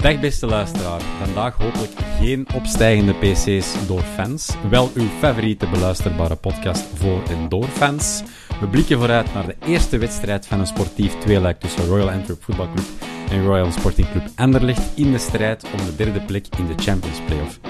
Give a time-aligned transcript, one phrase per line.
[0.00, 1.00] Dag beste luisteraar.
[1.00, 4.54] Vandaag hopelijk geen opstijgende PC's door fans.
[4.70, 8.22] Wel uw favoriete beluisterbare podcast voor en door fans.
[8.60, 12.84] We blikken vooruit naar de eerste wedstrijd van een sportief tweeluik tussen Royal Antwerp Voetbalclub
[13.30, 17.20] en Royal Sporting Club Anderlecht in de strijd om de derde plek in de Champions
[17.26, 17.60] Playoff.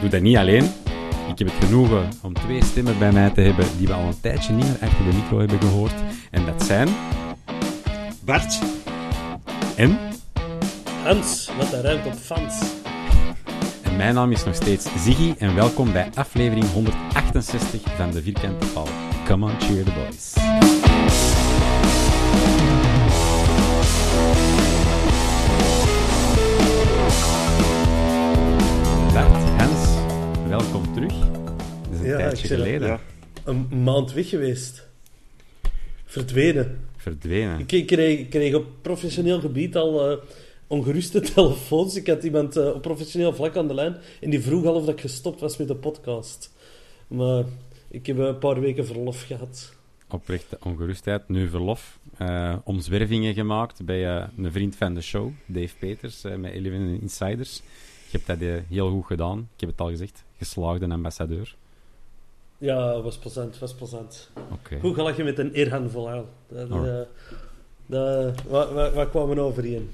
[0.00, 0.64] Doe dat niet alleen.
[1.28, 4.20] Ik heb het genoegen om twee stemmen bij mij te hebben die we al een
[4.20, 5.94] tijdje niet meer achter de micro hebben gehoord.
[6.30, 6.88] En dat zijn...
[8.24, 8.58] Bart.
[9.76, 10.09] En...
[11.04, 12.60] Hans, wat een ruimt op fans.
[13.82, 18.66] En mijn naam is nog steeds Ziggy en welkom bij aflevering 168 van de Vierkante
[18.66, 18.88] Paal.
[19.26, 20.32] Come on, cheer the boys.
[29.12, 29.88] Bart, Hans,
[30.48, 31.12] welkom terug.
[31.18, 32.88] Dat is een Ja, tijdje geleden.
[32.88, 33.00] ja.
[33.44, 34.86] Een maand weg geweest.
[36.04, 36.78] Verdwenen.
[36.96, 37.64] Verdwenen.
[37.66, 40.16] Ik kreeg, kreeg op professioneel gebied al eh,
[40.70, 41.94] ongeruste telefoons.
[41.96, 44.84] Ik had iemand eh, op professioneel vlak aan de lijn en die vroeg al of
[44.84, 46.52] dat ik gestopt was met de podcast.
[47.08, 47.44] Maar
[47.88, 49.72] ik heb een paar weken verlof gehad.
[50.10, 51.98] Oprechte ongerustheid, nu verlof.
[52.16, 57.62] Eh, omzwervingen gemaakt bij eh, een vriend van de show, Dave Peters, met Eleven Insiders.
[58.10, 59.38] Je hebt dat heel goed gedaan.
[59.54, 60.24] Ik heb het al gezegd.
[60.38, 61.56] Geslaagde ambassadeur.
[62.58, 64.30] Ja, was plezant, was plezant.
[64.52, 64.78] Oké.
[64.80, 66.28] Goed gelachen met een Irhan Volal.
[66.48, 66.82] Dat, Oh.
[67.86, 69.90] dat, wat, wat, wat kwamen we overeen?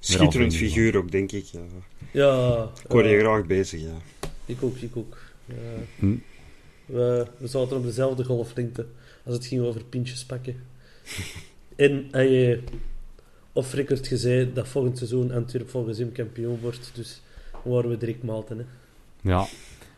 [0.00, 1.44] Schitterend figuur ook, denk ik.
[1.44, 1.60] Ja.
[2.12, 3.96] Ja, Ik hoor je eh, graag bezig, ja.
[4.46, 5.18] ik ook, ik ook.
[5.46, 5.54] Eh,
[5.98, 6.14] Hm.
[6.86, 8.86] we, we zaten op dezelfde golflengte
[9.24, 10.62] als het ging over pintjes pakken.
[11.76, 12.62] en hij je
[13.52, 16.90] off record gezegd dat volgend seizoen Antwerp volgens hem kampioen wordt.
[16.94, 17.22] Dus
[17.64, 18.58] dan waren we direct malten.
[18.58, 18.64] Hè.
[19.30, 19.46] Ja.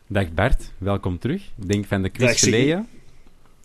[0.07, 1.43] Dag Bert, welkom terug.
[1.43, 2.89] Ik denk van de quiz geleden.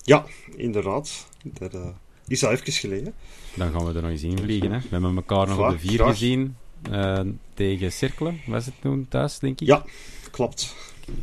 [0.03, 1.27] Ja, inderdaad.
[1.43, 1.89] Dat eh,
[2.27, 3.13] is al even geleden.
[3.55, 4.71] Dan gaan we er nog eens invliegen.
[4.71, 4.79] Hè.
[4.79, 6.09] We hebben elkaar nog op de vier graag.
[6.09, 6.55] gezien.
[6.91, 7.19] eh,
[7.53, 9.67] tegen Cirkelen was het toen thuis, denk ik.
[9.67, 9.85] Ja,
[10.31, 10.75] klopt.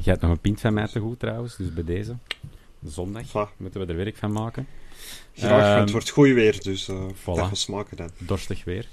[0.03, 2.17] Je hebt nog een pint van mij te goed trouwens, dus bij deze.
[2.87, 4.67] Zondag moeten we er werk van maken.
[5.35, 7.25] Graag, want Ehm, het wordt goed weer, dus eh voilà.
[7.25, 8.11] dat smaken dan.
[8.19, 8.87] Dorstig weer.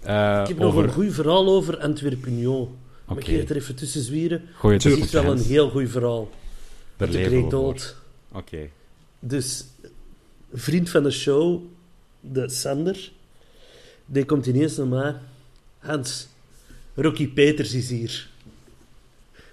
[0.00, 0.84] Eh, Ik heb nog over...
[0.84, 2.76] een goed verhaal over Antwerp Union.
[3.06, 3.26] Maar Oké.
[3.26, 4.42] ik ga het er even tussen zwieren.
[4.54, 6.30] Gooi het is wel een heel goed verhaal.
[6.96, 7.96] Daar de dood.
[8.32, 8.68] Oké.
[9.20, 9.64] Dus,
[10.52, 11.62] vriend van de show,
[12.20, 13.10] de Sander,
[14.06, 15.14] die komt ineens naar mij.
[15.78, 16.28] Hans,
[16.94, 18.28] Rocky Peters is hier.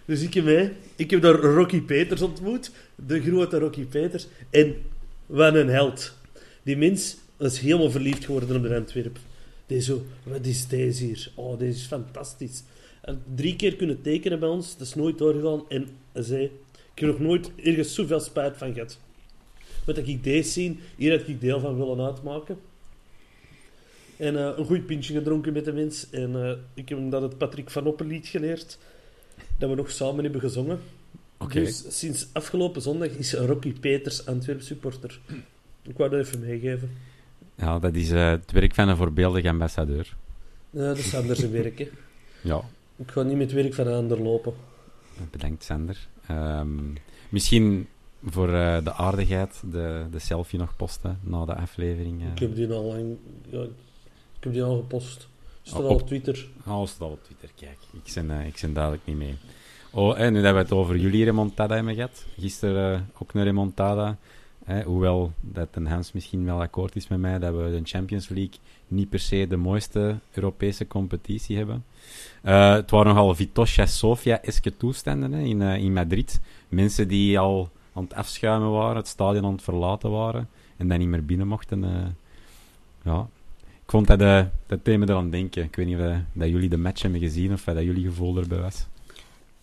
[0.06, 4.28] Dus ik heb, ik heb daar Rocky Peters ontmoet, de grote Rocky Peters.
[4.50, 4.76] En
[5.26, 6.14] wat een held.
[6.64, 9.18] Die mens is helemaal verliefd geworden op de Antwerp.
[9.66, 11.32] Die zo, wat is deze hier?
[11.36, 12.64] Oh, deze is fantastisch.
[13.02, 15.64] En drie keer kunnen tekenen bij ons, dat is nooit doorgegaan.
[15.70, 16.44] En zei,
[16.94, 19.00] ik heb nog nooit ergens zoveel spijt van gehad.
[19.86, 22.58] Wat ik deze zien, hier had ik deel van willen uitmaken.
[24.18, 26.10] En eh, een goed pintje gedronken met de mens.
[26.10, 28.78] En eh, ik heb hem dat het Patrick van Oppen lied geleerd.
[29.58, 30.80] Dat we nog samen hebben gezongen.
[31.38, 31.60] Oké.
[31.60, 35.20] Dus sinds afgelopen zondag is Rocky Peters Antwerp supporter.
[35.82, 36.92] Ik wou dat even meegeven.
[37.56, 40.16] Ja, dat is eh, het werk van een voorbeeldige ambassadeur.
[40.74, 41.90] Eh, dat is Sander zijn werk, hè.
[42.42, 42.62] Ja,
[42.96, 44.54] Ik ga niet met het werk van een ander lopen.
[45.32, 46.08] bedankt Sander.
[46.28, 46.78] Ehm,
[47.30, 47.88] misschien
[48.26, 52.22] voor eh, de aardigheid de, de selfie nog posten na de aflevering.
[52.22, 52.28] eh.
[52.32, 53.18] Ik heb die al lang...
[53.50, 53.62] Ja,
[54.38, 55.28] ik heb die al gepost.
[55.62, 56.48] Staat Oh, al op- Twitter.
[56.68, 57.78] Oh, staat op Twitter, kijk.
[58.04, 59.36] Ik ben, eh, ik ben duidelijk niet mee.
[59.92, 62.26] Oh, en nu dat we het over jullie remontada hebben gehad.
[62.40, 64.18] Gisteren eh, ook een remontada.
[64.66, 68.30] Hè, hoewel dat een Hans misschien wel akkoord is met mij dat we de Champions
[68.30, 68.56] League
[68.88, 71.84] niet per se de mooiste Europese competitie hebben.
[72.42, 76.40] Eh, het waren nogal Vitosha Sofia-eske toestanden hè, in, eh, in Madrid.
[76.70, 81.00] Mensen die al aan het afschuimen waren, het stadion aan het verlaten waren en dan
[81.00, 81.84] niet meer binnen mochten.
[81.84, 82.08] eh.
[83.04, 83.28] ja,
[83.64, 85.64] ik vond dat, eh, dat me eraan denken.
[85.64, 88.60] Ik weet niet of dat jullie de match hebben gezien of dat jullie gevoel erbij
[88.60, 88.86] was.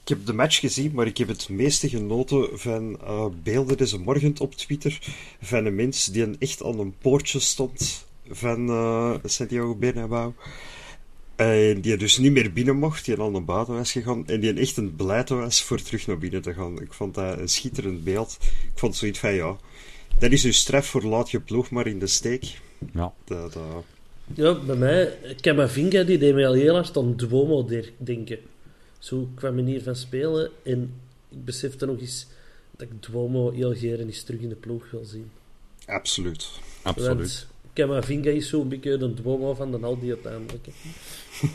[0.03, 3.99] Ik heb de match gezien, maar ik heb het meeste genoten van eh, beelden deze
[3.99, 4.99] morgen op Twitter
[5.41, 10.33] van een mens die echt aan een poortje stond van eh Santiago Bernabeu.
[11.43, 14.27] En die dus niet meer binnen mocht, die aan de buiten was gegaan.
[14.27, 16.81] En die echt een beleid was voor terug naar binnen te gaan.
[16.81, 18.37] Ik vond dat een schitterend beeld.
[18.41, 19.57] Ik vond zoiets van, ja,
[20.19, 22.61] dat is uw straf voor laat je ploeg maar in de steek.
[22.93, 23.77] Ja, Dat, eh,
[24.35, 25.17] Ja, bij mij...
[25.41, 28.39] Camavinga, die deed mij al heel hard aan Duomo de- denken.
[28.99, 30.51] Zo qua manier van spelen.
[30.63, 30.95] En
[31.29, 32.27] ik besefte nog eens
[32.77, 35.31] dat ik Duomo heel geren eens terug in de ploeg wil zien.
[35.87, 36.49] absoluut.
[36.83, 37.47] absoluut.
[37.75, 40.67] Camavinga is zo'n beetje de Duomo van de Aldi uiteindelijk.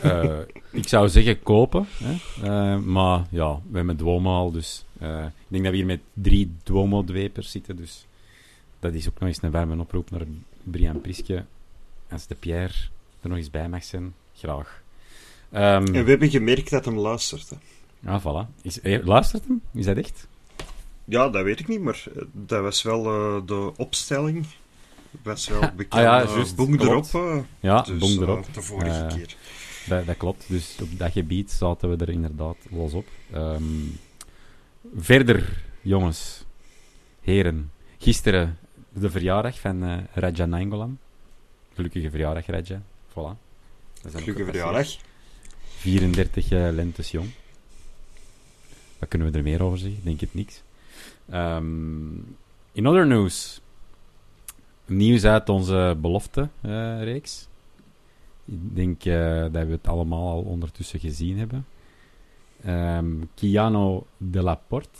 [0.02, 0.38] Eh,
[0.72, 2.12] ik zou zeggen kopen, hè?
[2.42, 6.00] Eh, maar ja, we hebben Duomo al, dus eh, ik denk dat we hier met
[6.12, 8.06] drie Duomo-dwepers zitten, dus
[8.80, 10.22] dat is ook nog eens een warme oproep naar
[10.62, 11.44] Brian Priske.
[12.10, 12.72] Als de Pierre
[13.20, 14.82] er nog eens bij mag zijn, graag.
[15.50, 17.50] Ehm, En we hebben gemerkt dat hem luistert.
[17.50, 17.56] hè.
[18.00, 18.62] ja, voilà.
[18.62, 19.60] Is, luistert hem?
[19.74, 20.26] Is dat echt?
[21.04, 24.46] Ja, dat weet ik niet, maar dat was wel eh, de opstelling.
[25.22, 25.92] Was wel bekend.
[25.92, 26.82] Ah ja, eh, juist, klopt.
[26.82, 27.04] erop.
[27.14, 28.54] eh, Ja, dus, eh, erop.
[28.54, 29.36] de vorige Eh, keer.
[29.86, 30.44] Dat, dat klopt.
[30.48, 33.06] Dus op dat gebied zaten we er inderdaad los op.
[33.32, 33.62] Ehm,
[34.96, 36.44] verder, jongens,
[37.20, 37.70] heren.
[37.98, 38.58] Gisteren
[38.92, 40.98] de verjaardag van eh Raja Nainggolan.
[41.74, 42.82] Gelukkige verjaardag, Raja.
[43.10, 43.36] Voilà.
[44.10, 44.86] Gelukkige verjaardag.
[45.78, 47.30] 34 eh, lentes jong.
[48.98, 50.00] Wat kunnen we er meer over zeggen?
[50.04, 50.62] Denk het niks.
[51.30, 52.16] Ehm,
[52.72, 53.60] in other news.
[54.88, 57.48] Nieuws uit onze belofte-reeks.
[58.44, 61.66] Ik denk eh, dat we het allemaal al ondertussen gezien hebben.
[62.62, 64.98] Ehm Kiano de Laporte.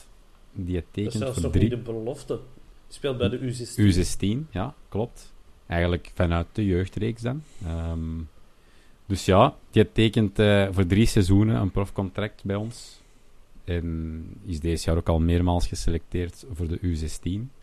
[0.52, 1.68] Die het Dat is tekent zelfs voor nog drie...
[1.68, 2.40] niet de belofte.
[2.88, 3.80] Speelt bij de U16.
[3.80, 5.32] U16, ja, klopt.
[5.66, 7.42] Eigenlijk vanuit de jeugdreeks dan.
[7.64, 8.20] Ehm,
[9.06, 13.00] dus ja, die tekent eh, voor drie seizoenen een profcontract bij ons.
[13.64, 17.57] En is deze jaar ook al meermaals geselecteerd voor de U16.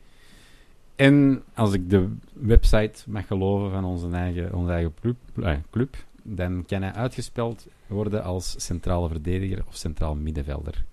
[0.95, 5.95] En als ik de website mag geloven van onze eigen, onze eigen club, eh, club,
[6.23, 10.83] dan kan hij uitgespeld worden als centrale verdediger of centraal middenvelder.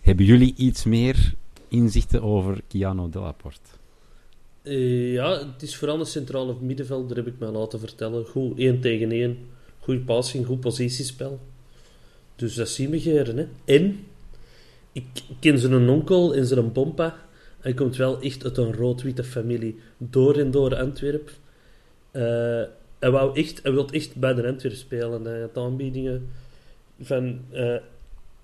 [0.00, 1.34] Hebben jullie iets meer
[1.68, 3.70] inzichten over Kiano Delaporte?
[4.62, 8.26] Eh, ja, het is vooral een centrale middenvelder, heb ik mij laten vertellen.
[8.26, 9.38] Goed, één tegen één.
[9.78, 11.40] Goede passing, goed positiespel.
[12.36, 13.46] Dus dat zien we geren, hè.
[13.64, 14.06] En,
[14.92, 15.04] ik
[15.40, 17.23] ken zijn onkel en zijn pompa.
[17.64, 19.78] Hij komt wel echt uit een rood-witte familie.
[19.98, 21.30] Door en door Antwerp.
[22.10, 22.62] Eh,
[22.98, 25.24] hij, wou echt, hij wil echt bij de Antwerp spelen.
[25.24, 26.28] Hij had aanbiedingen
[27.00, 27.76] van eh,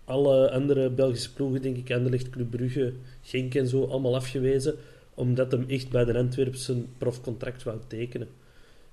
[0.05, 4.75] alle andere Belgische ploegen, denk ik, Anderlecht, Club Brugge, Genk en zo, allemaal afgewezen
[5.15, 8.29] omdat hem echt bij de Antwerp zijn profcontract wou tekenen.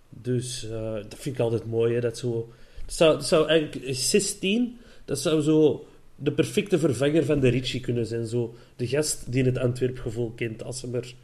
[0.09, 2.49] Dus eh, dat vind ik altijd mooi, hè, dat zo...
[2.85, 3.95] Dat zou, zou eigenlijk...
[3.95, 5.85] 16, dat zou zo
[6.19, 8.27] de perfecte vervanger van de Ritchie kunnen zijn.
[8.27, 11.15] Zo de gast die het Antwerp-gevoel kent, als hem er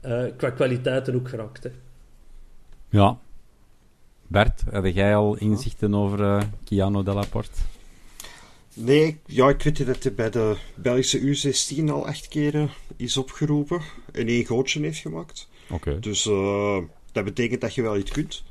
[0.00, 1.62] eh, qua kwaliteiten ook geraakt.
[1.62, 1.70] Hè.
[2.90, 3.18] Ja.
[4.26, 7.58] Bert, had jij al inzichten over eh Kiano Delaporte?
[8.74, 13.80] Nee, ja, ik weet dat hij bij de Belgische U16 al acht keren is opgeroepen
[14.12, 15.48] en één gootje heeft gemaakt.
[15.70, 15.98] Oké.
[15.98, 16.78] Dus eh,
[17.12, 18.44] dat betekent dat je wel iets kunt.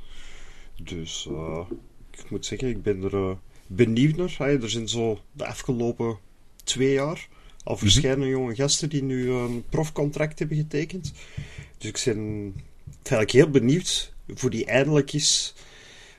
[0.82, 1.66] Dus eh,
[2.10, 3.36] ik moet zeggen, ik ben er
[3.68, 4.34] benieuwd naar.
[4.38, 6.18] Hey, er zijn zo de afgelopen
[6.64, 7.28] twee jaar
[7.68, 11.12] al verschillende jonge gasten die nu een profcontract hebben getekend.
[11.78, 12.54] Dus ik ben
[13.02, 15.54] eigenlijk heel benieuwd voor die eindelijk is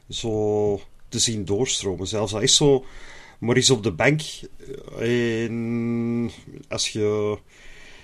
[0.10, 2.08] zo te zien doorstromen.
[2.08, 2.86] Zelfs al is zo
[3.39, 4.22] maar eens op de bank.
[5.00, 6.32] eh, En
[6.68, 7.38] als je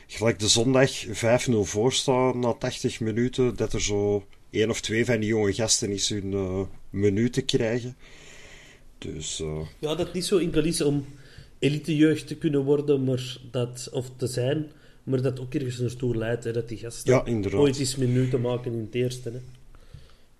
[0.08, 5.06] gelijk de zondag 5-0 voor staat na 80 minuten, dat er zo één of twee
[5.06, 7.98] van die jonge gasten eens hun eh minuten krijgen.
[8.98, 11.06] Dus eh, Ja, dat niet zo enkel is om
[11.60, 14.72] elitejeugd te kunnen worden, maar dat, of te zijn,
[15.04, 17.60] maar dat ook ergens naartoe leidt, hè, dat die gasten Ja, inderdaad.
[17.60, 19.30] ooit eens minuten maken in het eerste.
[19.32, 19.40] Hè.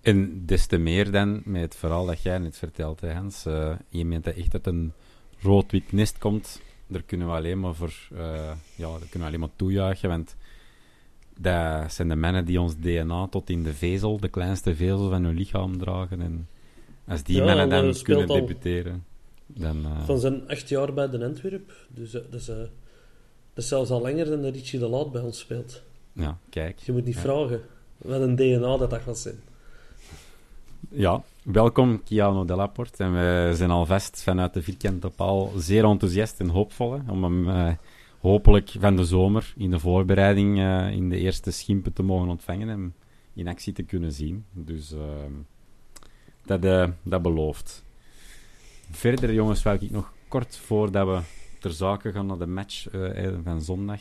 [0.00, 3.46] En des te meer dan met het verhaal dat jij net vertelt, hè, Hans.
[3.46, 4.92] Eh, iemand dat echt uit een
[5.40, 8.18] rood-wit nest komt, daar kunnen we alleen maar voor, uh,
[8.74, 10.36] ja, daar kunnen we alleen maar toejuichen, want
[11.38, 15.24] dat zijn de mannen die ons DNA tot in de vezel, de kleinste vezel van
[15.24, 16.20] hun lichaam dragen.
[16.20, 16.48] En
[17.06, 19.04] als die mannen dan kunnen debuteren,
[19.46, 19.76] dan...
[19.76, 20.04] Uh...
[20.04, 22.68] Van zijn acht jaar bij de Antwerp, dus dat is, dat
[23.54, 25.82] is zelfs al langer dan dat Richie de Laat bij ons speelt.
[26.12, 26.78] Ja, kijk.
[26.78, 27.60] Je moet niet vragen
[27.96, 29.40] wat een DNA dat dat gaat zijn.
[30.88, 33.02] Ja, welkom Kiano Delaporte.
[33.04, 37.72] En we zijn alvast vanuit de vierkante paal zeer enthousiast en hoopvol om hem uh,
[38.20, 42.68] hopelijk van de zomer in de voorbereiding uh, in de eerste schimpen te mogen ontvangen
[42.68, 42.94] en
[43.34, 44.44] in actie te kunnen zien.
[44.52, 44.94] Dus
[46.46, 47.84] dat, dat belooft.
[48.90, 51.20] Verder, jongens, wil ik nog kort voordat we
[51.60, 52.86] ter zake gaan naar de match
[53.44, 54.00] van zondag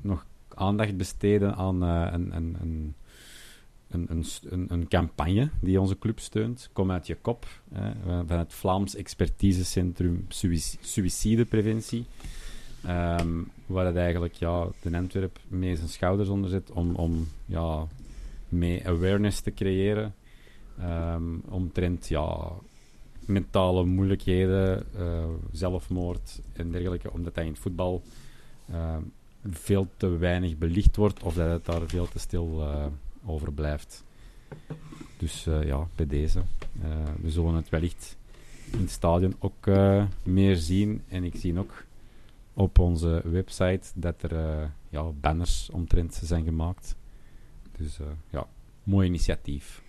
[0.00, 2.94] nog aandacht besteden aan een, een, een
[3.90, 6.70] een, een, een, campagne die onze club steunt.
[6.72, 7.46] Kom uit je kop.
[8.26, 10.26] Van het Vlaams Expertisecentrum
[10.80, 12.06] Suïcidepreventie.
[12.88, 17.86] Um, waar het eigenlijk ja, de Antwerp mee zijn schouders onder zit om, om ja,
[18.48, 20.14] mee awareness te creëren.
[20.80, 22.52] Um, omtrent ja,
[23.26, 28.02] mentale moeilijkheden, uh, zelfmoord en dergelijke, omdat hij in het voetbal
[28.70, 28.96] uh,
[29.50, 32.86] veel te weinig belicht wordt of dat het daar veel te stil uh,
[33.24, 34.04] overblijft.
[35.18, 36.42] Dus uh, ja, bij deze.
[37.20, 38.16] We zullen het wellicht
[38.72, 39.66] in het stadion ook
[40.22, 41.02] meer zien.
[41.08, 41.84] En ik zie ook
[42.54, 46.96] op onze website dat er ja, banners omtrent zijn gemaakt.
[47.76, 47.98] Dus
[48.30, 48.46] ja,
[48.82, 49.84] mooi initiatief.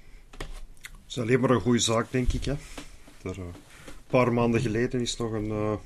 [1.08, 2.46] Is alleen maar een goede zaak, denk ik.
[2.46, 2.54] Hè?
[3.22, 3.54] Er, een
[4.08, 5.80] paar maanden geleden is nog een,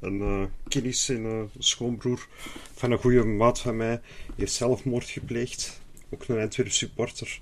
[0.00, 2.28] een uh, kennis en een schoonbroer
[2.74, 4.00] van een goede maat van mij
[4.36, 5.82] heeft zelfmoord gepleegd
[6.14, 7.40] ook een Antwerp supporter.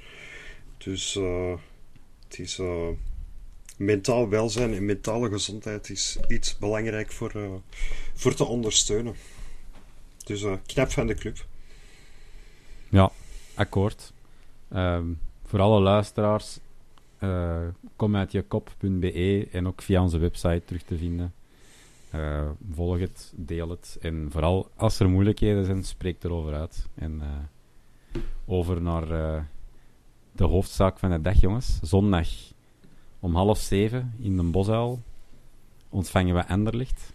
[0.79, 1.55] Dus uh,
[2.29, 2.89] het is uh,
[3.77, 7.51] mentaal welzijn en mentale gezondheid is iets belangrijk voor, uh,
[8.15, 9.15] voor te ondersteunen.
[10.25, 11.47] Dus knap van de club.
[12.89, 13.11] Ja,
[13.55, 14.13] akkoord.
[14.73, 16.59] Um, voor alle luisteraars,
[17.97, 21.33] kom uit je kop.be en ook via onze website terug te vinden.
[22.15, 23.99] Uh, volg het, deel het.
[24.01, 26.89] En vooral als er moeilijkheden zijn, spreek erover uit.
[26.95, 29.43] En uh, over naar uh,
[30.33, 31.79] de hoofdzaak van de dag, jongens.
[31.83, 32.29] Zondag
[33.21, 35.01] om half zeven in de Bosuil
[35.89, 37.13] ontvangen we Enderlicht.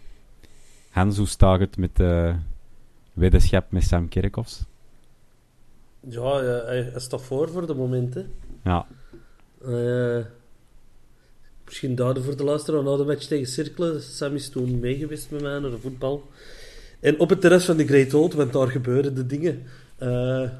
[0.90, 2.34] Hans, hoe staat het met de
[3.12, 4.64] weddenschap met Sam Kerkhoffs?
[6.00, 8.34] Ja, hij, hij staat voor voor de momenten.
[8.64, 8.86] Ja.
[9.66, 10.24] Uh,
[11.64, 14.02] misschien daardoor voor de luisteraar na de match tegen Cirkelen.
[14.02, 16.28] Sam is toen meegeweest met mij naar de voetbal.
[17.00, 19.62] En op het terras van de Great Old, want daar gebeuren de dingen.
[20.02, 20.50] Uh,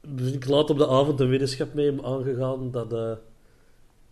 [0.00, 3.12] dus ik laat op de avond een wetenschap mee aangegaan dat, uh,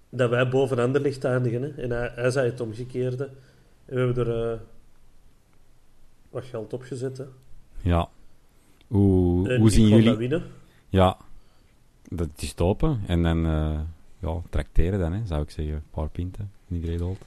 [0.09, 1.63] dat wij boven Anderlicht eindigen.
[1.63, 1.83] Hè.
[1.83, 3.25] En hij, hij zei het omgekeerde.
[3.85, 4.59] En we hebben er uh,
[6.31, 7.19] wat geld op gezet.
[7.19, 7.25] Hè.
[7.81, 8.09] Ja.
[8.87, 10.15] Hoe, hoe zien jullie...
[10.15, 10.43] winnen.
[10.89, 11.17] Ja.
[12.17, 13.01] Dat is topen.
[13.07, 13.81] En dan uh,
[14.21, 15.75] ja, tracteren dan, hè, zou ik zeggen.
[15.75, 16.53] Een paar pinten.
[16.67, 17.21] Niet redelijk.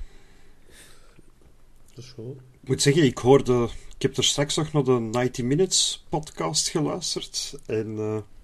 [1.93, 2.35] Dat is goed.
[2.61, 3.69] Ik moet zeggen, ik hoorde...
[3.95, 7.59] Ik heb er straks nog naar de 90 Minutes podcast geluisterd.
[7.65, 7.95] En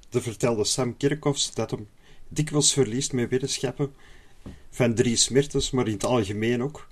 [0.09, 1.87] de vertelde Sam Kirkhoffs dat hem
[2.27, 3.93] dikwijls verliest met wetenschappen
[4.69, 6.87] van drie Mertens, maar in het algemeen ook.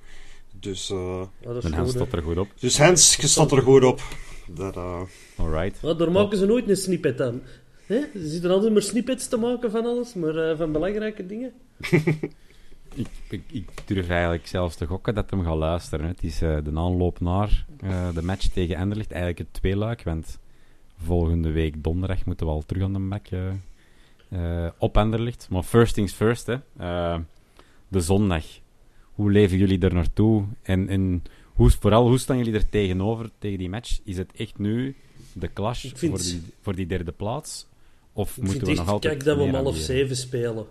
[0.59, 2.47] Dus, uh, ja, en Hans staat er goed op.
[2.59, 4.01] Dus Hans staat er goed op.
[4.47, 5.01] Dat, uh...
[5.35, 5.79] Alright.
[5.81, 7.41] Ja, daar maken ze nooit een snippet aan.
[7.89, 11.51] Ze zitten altijd maar snippets te maken van alles, maar uh, van belangrijke dingen.
[12.95, 16.07] ik, ik, ik, durf eigenlijk zelfs te gokken dat hem gaat luisteren.
[16.07, 20.39] Het is uh, de aanloop naar uh, de match tegen Enderlicht eigenlijk het tweeluik, want
[20.97, 23.51] volgende week donderdag moeten we al terug aan de
[24.29, 25.47] uh, op Enderlicht.
[25.49, 26.57] Maar first things first, hè.
[27.87, 28.45] De zondag.
[29.03, 30.45] Hoe leven jullie er naartoe?
[30.61, 33.99] En, en hoe, vooral, hoe staan jullie er tegenover, tegen die match?
[34.03, 34.95] Is het echt nu
[35.33, 36.11] de clash vind...
[36.11, 37.67] voor, die, voor die derde plaats?
[38.19, 40.53] Of ik moeten we nog altijd Kijk dat we om half zeven spelen.
[40.53, 40.65] Kan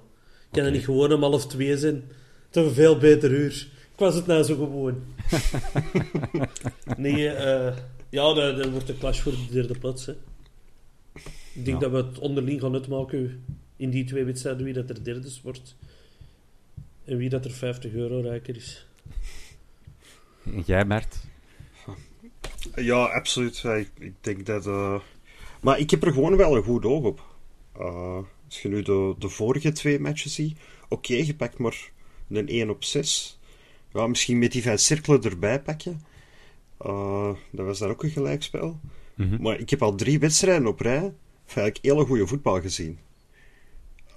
[0.51, 0.65] okay.
[0.65, 2.03] het niet gewoon om half twee zijn?
[2.51, 3.69] Toch een veel beter uur.
[3.93, 5.03] Ik was het nou zo gewoon.
[6.97, 7.77] nee, eh...
[8.11, 10.07] Ja, dat, wordt een clash voor de derde plaats.
[10.07, 10.13] Hè.
[11.55, 13.45] Ik denk dat we het onderling gaan uitmaken
[13.77, 15.77] in die twee wedstrijden wie dat er derde wordt.
[17.05, 18.87] En wie dat er 50 euro rijker is.
[20.65, 21.17] Jij, Bert?
[22.75, 23.65] Ja, absoluut.
[23.65, 24.67] Ik, ik denk dat...
[24.67, 25.01] Uh...
[25.61, 27.28] Maar ik heb er gewoon wel een goed oog op.
[27.79, 30.59] Uh, als je nu de, de vorige twee matches ziet...
[30.89, 31.91] Oké, okay, je pakt maar
[32.29, 33.39] een 1 op 6.
[33.93, 36.01] Ja, misschien met die vijf cirkelen erbij pakken.
[36.87, 38.81] Uh, dat was daar ook een gelijkspel.
[39.15, 39.43] Mm -hmm.
[39.43, 41.13] Maar ik heb al drie wedstrijden op rij
[41.45, 42.99] eigenlijk hele goede voetbal gezien.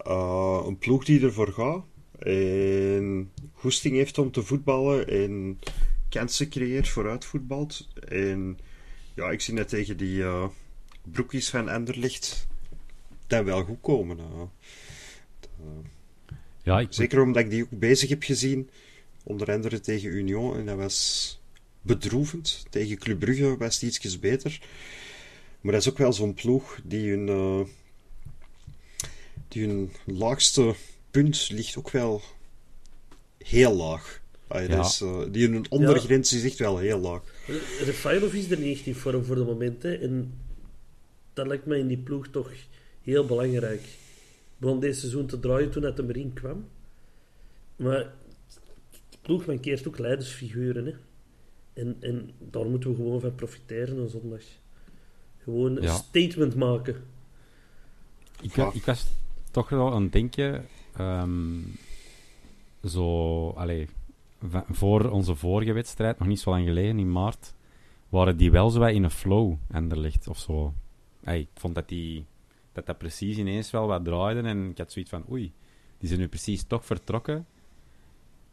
[0.07, 1.83] Uh, een ploeg die ervoor gaat
[2.19, 5.59] en goesting heeft om te voetballen en
[6.09, 7.87] kansen creëert, vooruit voetbalt.
[8.07, 8.59] En
[9.15, 10.47] ja, ik zie net tegen die uh,
[11.11, 12.47] broekjes van Anderlicht
[13.31, 14.17] dan wel goed komen.
[16.63, 16.87] Ja, ik...
[16.89, 18.69] Zeker omdat ik die ook bezig heb gezien,
[19.23, 21.39] onder andere tegen Union, en dat was
[21.81, 22.65] bedroevend.
[22.69, 24.61] Tegen Club Brugge was het ietsjes beter.
[25.61, 27.61] Maar dat is ook wel zo'n ploeg die hun, uh,
[29.47, 30.75] die hun laagste
[31.11, 32.21] punt ligt ook wel
[33.37, 34.19] heel laag.
[34.49, 34.79] Ja.
[34.79, 36.37] is, uh, die hun ondergrens ja.
[36.37, 37.21] is echt wel heel laag.
[37.83, 40.01] Refailov is er niet in vorm voor de momenten.
[40.01, 40.33] En
[41.33, 42.51] dat lijkt mij in die ploeg toch
[43.01, 43.81] heel belangrijk.
[44.57, 46.65] Begon deze seizoen te draaien toen het hem erin kwam.
[47.75, 48.13] Maar
[49.09, 50.85] de ploeg mankeert ook leidersfiguren.
[50.85, 50.93] Hè.
[51.73, 54.41] En, en daar moeten we gewoon van profiteren op zondag.
[55.37, 57.03] Gewoon een statement maken.
[58.41, 59.07] Ik, ik, was
[59.51, 60.65] toch wel aan het denken...
[60.99, 61.75] Um,
[62.83, 63.49] zo...
[63.49, 63.87] Allee,
[64.69, 67.53] voor onze vorige wedstrijd, nog niet zo lang geleden, in maart,
[68.09, 69.55] waren die wel zo in een flow,
[69.89, 70.73] ligt of zo.
[71.23, 72.25] Hey, ik vond dat die
[72.71, 74.41] dat dat precies ineens wel wat draaide.
[74.41, 75.51] En ik had zoiets van, oei,
[75.97, 77.45] die zijn nu precies toch vertrokken.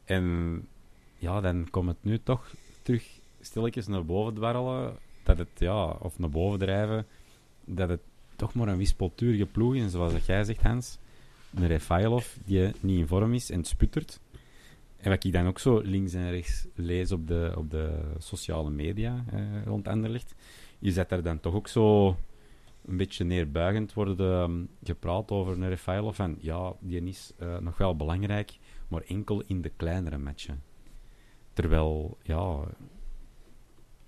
[0.04, 0.66] En
[1.18, 3.04] ja, dan komt het nu toch terug
[3.40, 4.96] stilletjes naar boven dwarrelen.
[5.22, 7.06] Dat het, ja, of naar boven drijven.
[7.64, 8.00] Dat het
[8.37, 9.90] toch maar een wispelturige ploeg is.
[9.90, 10.98] Zoals jij zegt, Hans,
[11.54, 14.20] een Refailov die niet in vorm is en sputtert.
[14.96, 18.70] En wat ik dan ook zo links en rechts lees op de, op de sociale
[18.70, 20.34] media eh, rond Anderlecht,
[20.78, 22.16] is dat er dan toch ook zo
[22.88, 26.16] een beetje neerbuigend worden um, gepraat over Nerefailov.
[26.16, 30.62] Van ja, die is uh, nog wel belangrijk, maar enkel in de kleinere matchen.
[31.52, 32.61] Terwijl, ja,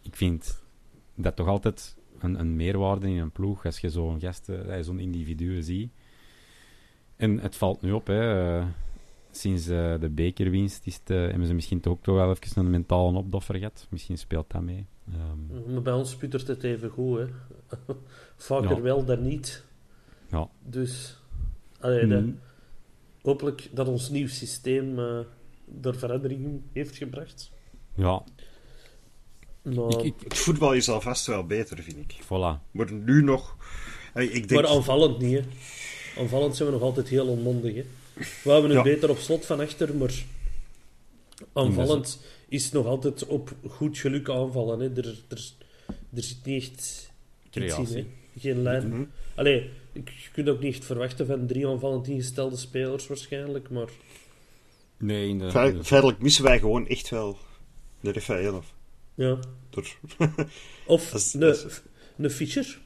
[0.02, 0.62] ik vind
[1.14, 4.98] dat toch altijd een, een meerwaarde in een ploeg als je zo'n gasten, uh, zo'n
[4.98, 5.92] individu ziet.
[7.16, 8.62] En het valt nu op, hè.
[9.30, 12.64] Sinds uh, de bekerwinst is het, uh, hebben ze misschien toch ook toch wel even
[12.64, 13.86] een mentale opdoffer gehad.
[13.90, 14.86] Misschien speelt dat mee.
[15.14, 15.72] Um...
[15.72, 17.26] Maar bij ons sputtert het even goed, hè.
[18.36, 18.80] Vaker ja.
[18.80, 19.64] wel dan niet.
[20.30, 20.48] Ja.
[20.62, 21.16] Dus,
[21.80, 22.38] allee, mm.
[23.22, 25.18] hopelijk dat ons nieuw systeem uh,
[25.82, 27.50] er verandering heeft gebracht.
[27.94, 28.22] Ja.
[29.62, 29.90] Maar...
[29.90, 32.18] Ik, ik, het voetbal is alvast wel beter, vind ik.
[32.24, 32.70] Voilà.
[32.70, 33.56] Maar nu nog...
[34.14, 34.62] Ik denk...
[34.62, 35.44] Maar aanvallend niet, hè.
[36.20, 37.84] Aanvallend zijn we nog altijd heel onmondig, hè.
[38.14, 38.82] We hebben het ja.
[38.82, 40.14] beter op slot van achter, maar
[41.52, 44.80] aanvallend is nog altijd op goed geluk aanvallen.
[44.80, 44.96] Hè.
[44.96, 45.50] Er, er,
[46.14, 47.10] er zit niet echt
[47.50, 47.96] Creatie.
[47.96, 48.86] in, Geen lijn.
[48.86, 49.10] Mm -hmm.
[49.34, 53.88] Allee, je kunt ook niet echt verwachten van drie aanvallend ingestelde spelers waarschijnlijk, maar...
[54.96, 55.50] Nee, in de...
[55.50, 57.36] Ver, Feitelijk missen wij gewoon echt wel
[58.00, 58.62] de Rafael.
[59.14, 59.38] Ja.
[59.70, 59.96] Door...
[60.86, 61.56] of als, een,
[62.16, 62.78] een Fischer.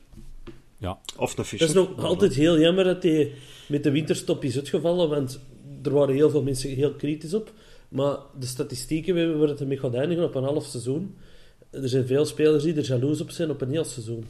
[0.78, 0.98] Ja.
[1.16, 1.74] Of een Fischer.
[1.74, 3.32] Dat is nog altijd heel jammer dat hij
[3.68, 5.40] met de winterstop is uitgevallen, want
[5.82, 7.52] er waren heel veel mensen heel kritisch op.
[7.94, 11.16] Maar de statistieken we waar het ermee gaat eindigen op een half seizoen.
[11.70, 14.26] Er zijn veel spelers die er jaloers op zijn op een heel seizoen.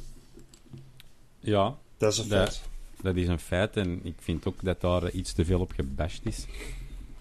[1.38, 2.62] Ja, dat is een dat, feit.
[3.02, 6.26] Dat is een feit en ik vind ook dat daar iets te veel op gebashed
[6.26, 6.46] is.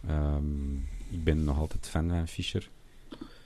[0.09, 2.69] Um, ik ben nog altijd fan van Fischer.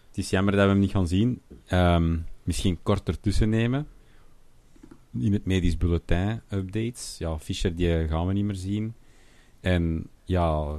[0.07, 1.41] Het is jammer dat we hem niet gaan zien.
[1.71, 3.88] Um, misschien kort ertussen nemen.
[5.19, 7.15] In het medisch bulletin updates.
[7.19, 8.93] Ja, Fischer die gaan we niet meer zien.
[9.60, 10.76] En ja,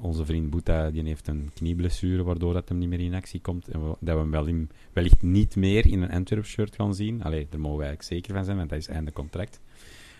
[0.00, 3.68] onze vriend Boeta die heeft een knieblessure, waardoor dat hem niet meer in actie komt.
[3.68, 7.22] En we, dat we hem wel in, wellicht niet meer in een Antwerp-shirt gaan zien.
[7.22, 9.60] Allee, daar mogen wij eigenlijk zeker van zijn, want dat is einde contract.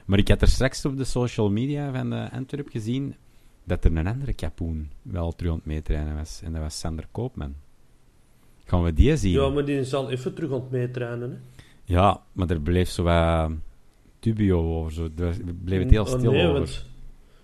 [0.05, 3.14] Maar ik had er straks op de social media van de Antwerp gezien
[3.64, 6.40] dat er een andere kapoen wel terug aan het meetrainen was.
[6.45, 7.55] En dat was Sander Koopman.
[8.64, 9.33] Gaan we die zien?
[9.33, 11.31] Ja, maar die zal even terug aan het meetrainen.
[11.31, 11.37] Hè?
[11.85, 13.51] Ja, maar er bleef zo wat
[14.21, 14.92] dubio over.
[14.92, 15.09] Zo.
[15.16, 16.59] Er bleef het heel stil oh, nee, over.
[16.59, 16.90] Want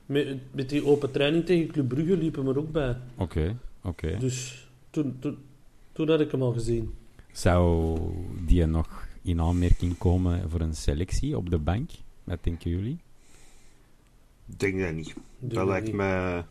[0.08, 2.90] met, met die open training tegen Club Brugge liepen we er ook bij.
[2.90, 4.06] Oké, okay, oké.
[4.06, 4.18] Okay.
[4.18, 5.38] Dus toen, toen,
[5.92, 6.94] toen had ik hem al gezien.
[7.32, 7.98] Zou
[8.46, 11.90] die nog in aanmerking komen voor een selectie op de bank?
[12.24, 12.98] Wat denken jullie?
[14.48, 15.14] Ik denk dat niet.
[15.38, 16.42] Denk dat lijkt me...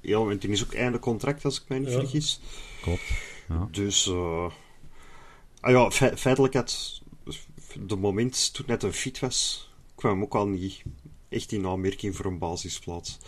[0.00, 1.98] Ja, want die is ook einde contract, als ik mij niet Ja.
[1.98, 2.40] vergis.
[2.82, 3.02] Klopt.
[3.48, 3.68] Ja.
[3.70, 4.06] Dus...
[4.06, 4.50] eh
[5.60, 7.02] ah ja, fe- feitelijk had...
[7.86, 10.82] De moment toen net een fit was, kwam hem ook al niet
[11.28, 13.18] echt in aanmerking voor een basisplaats.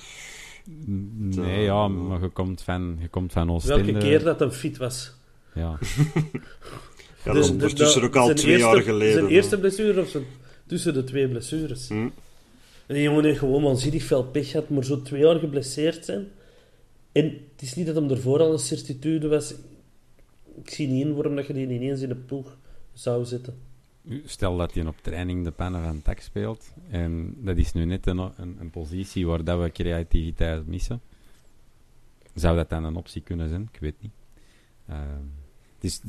[0.86, 3.84] Nee, ja, maar je komt van, je komt van Oostende.
[3.84, 5.12] Welke keer dat hem fit was.
[5.54, 5.78] Ja.
[7.24, 9.12] Ja, dat is ondertussen ook al twee eerste, jaar geleden.
[9.12, 9.30] Zijn hè.
[9.30, 10.24] eerste blessure of zijn,
[10.66, 11.88] tussen de twee blessures.
[11.88, 12.08] Hm.
[12.86, 16.28] En die jongen heeft gewoon waanzinnig veel pech gehad, maar zo twee jaar geblesseerd zijn.
[17.12, 19.54] En het is niet dat hem ervoor al een certitude was.
[20.62, 22.56] Ik zie niet in waarom dat je die ineens in de ploeg
[22.92, 23.54] zou zetten.
[24.24, 26.72] Stel dat je op training de pannen van tak speelt.
[26.90, 31.00] En dat is nu net een, een, positie waar dat we creativiteit missen.
[32.34, 33.68] Zou dat dan een optie kunnen zijn?
[33.72, 34.12] Ik weet niet.
[34.86, 35.24] Ehm,
[35.78, 36.00] Dus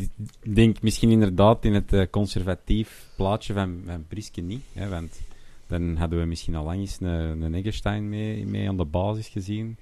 [0.42, 4.64] ik denk misschien inderdaad in het eh, conservatief plaatje van, van Priske niet.
[4.74, 5.22] Hè, want
[5.68, 9.78] dan hadden we misschien al lang eens een, een Eggestein mee, aan de basis gezien.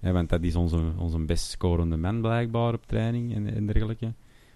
[0.00, 4.12] Hè, want dat is onze, onze best scorende man blijkbaar op training en, en dergelijke.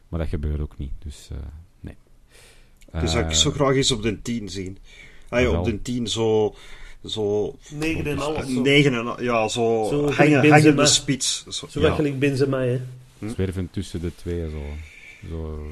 [0.09, 0.93] Maar dat gebeurt ook niet.
[0.99, 1.39] Dus eh,
[3.01, 4.79] Dus zou ik Eh, zo graag eens op de 10 zien.
[5.29, 5.59] Ah, ja, Wel.
[5.59, 6.55] op de 10 zo...
[7.05, 7.55] Zo...
[7.71, 8.45] 9 en half.
[8.45, 9.25] Zo, 9 en...
[9.25, 9.87] Ja, zo...
[9.91, 11.47] Zo hangen, de spits.
[11.49, 11.67] Zo.
[11.67, 11.95] zo Ja.
[11.95, 12.81] gelijk Benzema, hè.
[13.27, 14.51] zwerven tussen de twee.
[14.51, 14.63] Zo.
[15.29, 15.63] Zo.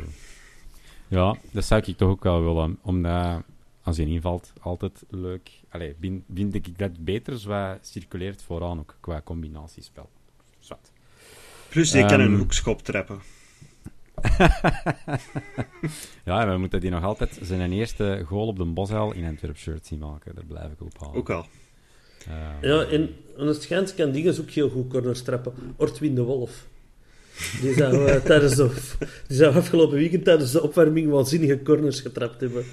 [1.08, 2.78] Ja, dat zou ik toch ook wel willen.
[2.82, 3.42] Omdat
[3.82, 5.50] als je invalt, altijd leuk.
[5.68, 10.08] Allee, vind, vind ik dat beter zo circuleert vooraan ook qua combinatiespel.
[10.61, 10.90] Zwat.
[11.68, 12.38] Plus, die kan een Ehm.
[12.38, 13.20] hoekschop trappen.
[16.24, 19.87] Ja, we moeten die nog altijd zijn eerste goal op de Bosuil in Antwerp shirt
[19.87, 20.35] zien maken.
[20.35, 21.20] Daar blijf ik op houden.
[21.20, 21.46] Ook al.
[22.28, 25.52] Eh, Ja, en aan het schijnt kan dingen ook heel goed corners trappen.
[25.76, 26.66] Ortwin de Wolf.
[27.61, 28.92] Die zou, eh, tijdens de,
[29.26, 32.64] die zou afgelopen weekend tijdens de opwarming waanzinnige corners getrapt hebben.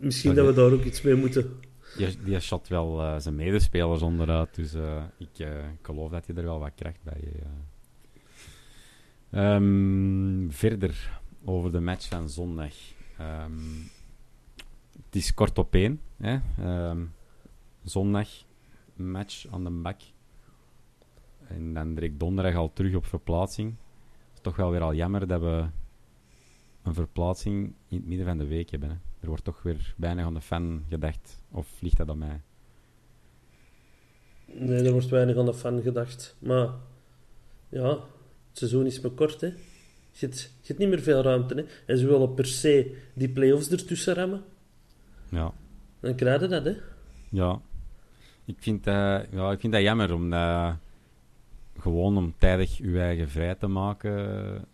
[0.00, 1.52] Misschien dat we daar ook iets mee moeten.
[1.96, 6.26] die, die shot wel eh, zijn medespelers onderuit, dus eh, ik, eh, ik geloof dat
[6.26, 7.44] hij er wel wat kracht bij heeft.
[9.34, 9.54] Eh.
[9.54, 12.74] Ehm, verder over de match van zondag.
[13.18, 13.52] Ehm,
[15.04, 16.00] het is kort op één.
[16.16, 16.38] Hè?
[16.58, 17.04] Ehm,
[17.84, 18.28] zondag
[18.96, 20.00] match aan de bak.
[21.46, 23.70] En dan direct donderdag al terug op verplaatsing.
[23.70, 25.66] Het is toch wel weer al jammer dat we
[26.82, 28.88] een verplaatsing in het midden van de week hebben.
[28.88, 28.96] Hè?
[29.20, 31.42] Er wordt toch weer weinig aan de fan gedacht.
[31.50, 32.40] Of ligt dat aan mij?
[34.46, 36.36] Nee, er wordt weinig aan de fan gedacht.
[36.38, 36.68] Maar
[37.68, 37.98] ja,
[38.54, 39.46] het seizoen is maar kort, hè.
[39.46, 41.64] Je hebt, je hebt niet meer veel ruimte, hè.
[41.86, 44.42] En ze willen per se die play-offs ertussen rammen.
[45.28, 45.52] Ja.
[46.00, 46.74] Dan krijg je dat, hè.
[47.30, 47.60] Ja.
[48.44, 50.76] Ik vind, dat, ja, ik vind dat jammer, omdat
[51.78, 54.64] gewoon om tijdig uw eigen vrij te maken,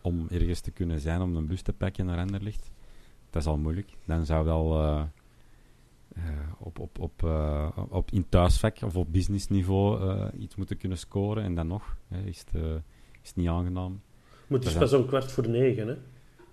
[0.00, 2.70] om ergens te kunnen zijn, om een bus te pakken naar Anderlicht,
[3.30, 3.90] dat is al moeilijk.
[4.04, 5.02] Dan zou wel eh,
[6.14, 6.22] eh,
[6.58, 11.44] op, op, op, eh, op in thuisvak of op businessniveau eh, iets moeten kunnen scoren.
[11.44, 12.74] En dan nog, hè, is, het, eh,
[13.24, 14.00] is niet aangenaam.
[14.46, 15.94] Maar het is pas om kwart voor negen, hè.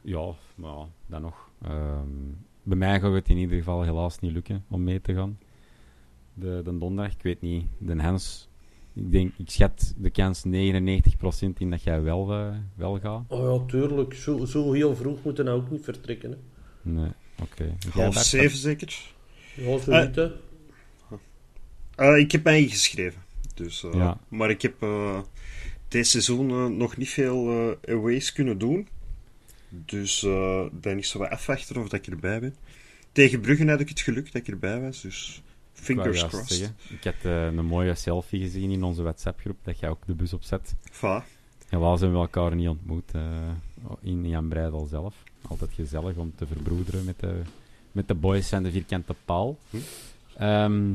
[0.01, 1.49] Ja, maar ja, dan nog.
[1.63, 2.07] Ehm,
[2.63, 5.37] bij mij gaat het in ieder geval helaas niet lukken om mee te gaan.
[6.33, 7.65] De, de donderdag, ik weet niet.
[7.77, 8.49] De Hens,
[8.93, 10.49] ik denk, ik schat de kans 99%
[11.57, 13.23] in dat jij wel, eh, wel gaat.
[13.27, 14.13] Oh ja, tuurlijk.
[14.13, 16.37] Zo, zo heel vroeg moeten we nou ook niet vertrekken, hè.
[16.91, 17.63] Nee, oké.
[17.63, 18.99] Jij, Half zeven zeker.
[19.55, 20.31] Ja, zo Eh, niet, hè.
[21.95, 23.21] Eh, ik heb mij ingeschreven.
[23.55, 24.17] Dus, eh, Ja.
[24.27, 24.75] Maar ik heb
[25.91, 28.87] deze seizoen eh, nog niet veel eh, aways kunnen doen.
[29.69, 32.55] Dus eh dan is zo wat afwachten of dat ik erbij ben.
[33.11, 35.01] Tegen Bruggen had ik het geluk dat ik erbij was.
[35.01, 35.41] Dus
[35.75, 36.57] Ik fingers crossed.
[36.57, 40.33] zeggen, Ik had een mooie selfie gezien in onze WhatsApp-groep, dat jij ook de bus
[40.33, 40.75] opzet.
[40.91, 41.23] Voilà.
[41.67, 43.11] Helaas hebben we elkaar niet ontmoet
[44.01, 45.15] in Jan Breidel zelf.
[45.47, 47.41] Altijd gezellig om te verbroederen met de,
[47.91, 49.57] met de boys van de vierkante paal.
[49.69, 49.77] Hm.
[50.37, 50.93] Ehm,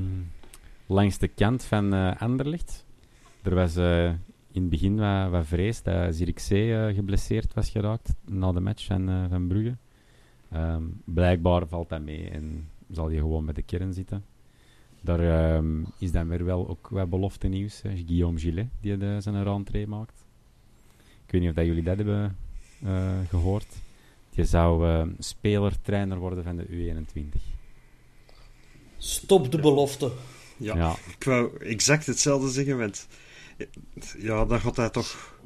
[0.86, 2.84] langs de kant van Anderlicht.
[3.42, 3.76] Er was
[4.56, 8.84] in het begin wat, wat vrees dat Zirkzee eh, geblesseerd was geraakt na de match
[8.84, 9.76] van, eh, van Brugge.
[10.50, 14.24] Ehm, blijkbaar valt dat mee en zal hij gewoon met de kern zitten.
[15.00, 17.82] Daar ehm, is dan weer wel ook wat belofte nieuws.
[17.82, 17.96] hè.
[18.06, 20.24] Guillaume Gillet, die de, zijn rentree maakt.
[21.26, 22.36] Ik weet niet of dat jullie dat hebben
[22.82, 23.66] eh, gehoord.
[24.30, 27.40] Je zou eh, speler-trainer worden van de U21.
[28.98, 30.12] Stop de belofte.
[30.56, 30.76] Ja.
[30.76, 30.96] Ja.
[31.18, 33.06] Ik wou exact hetzelfde zeggen, want
[34.18, 35.38] ja, dan gaat hij toch,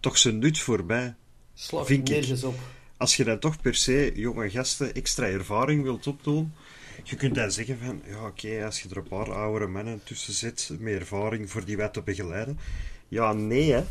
[0.00, 1.14] toch zijn nut voorbij.
[1.54, 2.44] Slag Vind ik.
[2.44, 2.58] op.
[2.96, 6.52] Als je dan toch per se jonge gasten extra ervaring wilt opdoen,
[7.02, 10.32] je kunt dan zeggen van, ja oké, als je er een paar oudere mannen tussen
[10.32, 12.58] zet, met ervaring voor die wet te begeleiden.
[13.08, 13.84] Ja, nee hè.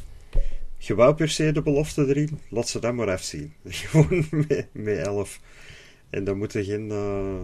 [0.77, 3.53] Je wou per se de belofte erin, laat ze dat maar afzien.
[3.65, 5.39] Gewoon met, met elf.
[6.09, 7.41] En dan moet er geen, eh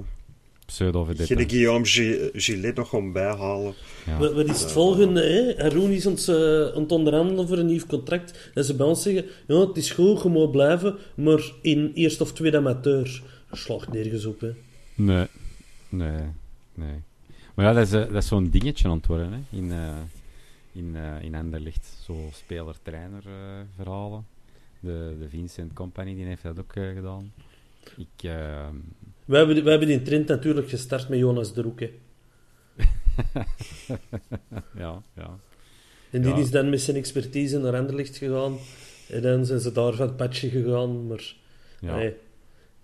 [0.79, 1.35] Pseudo-vedette.
[1.35, 3.73] geen Guillaume Gi- Gillet nog om bijhalen.
[4.05, 4.17] Ja.
[4.17, 5.21] Wat, wat is het volgende?
[5.21, 5.63] Hè?
[5.63, 6.35] Haroon is ons, eh,
[6.75, 8.51] aan het onderhandelen voor een nieuw contract.
[8.53, 12.23] En ze bij ons zeggen: ja, het is goed, je moet blijven, maar in eerste
[12.23, 13.21] of tweede amateur.
[13.51, 14.39] Slaagt nergens op.
[14.41, 14.51] Hè.
[14.95, 15.25] Nee,
[15.89, 16.21] nee,
[16.73, 17.01] nee.
[17.55, 19.97] Maar ja, dat is, eh, dat is zo'n dingetje aan het worden hè, in, eh
[20.73, 21.93] in, in Anderlicht.
[22.05, 23.31] Zo speler-trainer eh,
[23.75, 24.25] verhalen.
[24.79, 27.33] De, de Vincent Company die heeft dat ook gedaan.
[27.97, 28.67] Ik, eh,
[29.29, 31.79] Wij hebben, wij hebben die trend natuurlijk gestart met Jonas de Roek.
[34.75, 35.39] Ja, ja.
[36.09, 36.37] En die Ja.
[36.37, 38.57] is dan met zijn expertise naar Anderlecht gegaan.
[39.09, 41.07] En dan zijn ze daar van het padje gegaan.
[41.07, 41.35] Maar
[41.79, 41.95] ja.
[41.95, 42.13] nee,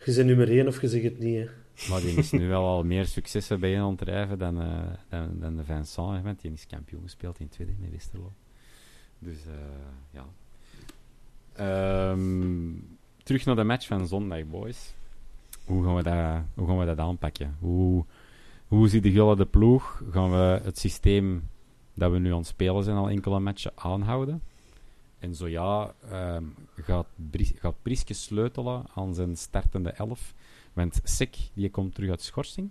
[0.06, 1.38] je bent nummer één of je zegt het niet.
[1.38, 1.48] Hè.
[1.90, 5.40] Maar die is nu wel al meer successen bij aan het drijven dan, eh, dan,
[5.40, 6.24] dan de Vincent.
[6.24, 8.34] Want die is kampioen gespeeld in tweede in Westerlo.
[9.20, 9.54] Dus eh,
[10.12, 10.26] ja.
[11.54, 12.74] Ehm,
[13.24, 14.94] terug naar de match van zondag, boys.
[15.66, 17.56] Hoe gaan we dat, hoe gaan we dat aanpakken?
[17.60, 18.06] Hoe,
[18.68, 20.04] hoe ziet de Gulle de ploeg?
[20.12, 21.50] Gaan we het systeem
[21.94, 24.42] dat we nu aan het spelen zijn al enkele matchen aanhouden?
[25.20, 26.44] En zo ja, ehm,
[26.76, 27.08] gaat,
[27.56, 30.34] gaat Prieske sleutelen aan zijn startende elf?
[30.74, 32.70] Want Sik, die komt terug uit schorsing.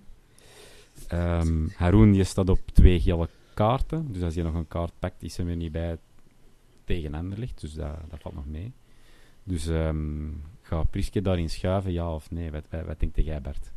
[1.09, 4.12] Ehm Haroon, die staat op twee gele kaarten.
[4.12, 5.98] Dus als je nog een kaart pakt, is hem er niet bij
[6.85, 7.61] tegen Anderlecht.
[7.61, 8.72] Dus dat, dat valt nog mee.
[9.44, 10.28] Dus ehm
[10.74, 12.50] gaat Prieske daarin schuiven, ja of nee?
[12.50, 13.72] Wat, wat, wat denkt jij, Bert?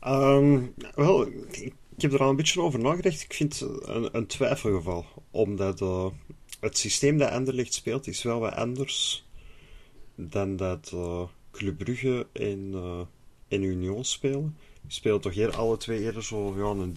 [0.00, 0.62] Ehm,
[0.94, 3.22] wel, ik, heb er al een beetje over nagedacht.
[3.22, 5.04] Ik vind het een, een twijfelgeval.
[5.30, 6.06] Omdat eh,
[6.60, 9.26] het systeem dat Anderlecht speelt, is wel wat anders
[10.14, 13.00] dan dat eh Club Brugge en, eh
[13.48, 14.56] en Union spelen.
[14.82, 16.94] Die spelen toch hier alle twee eerder zo ja, een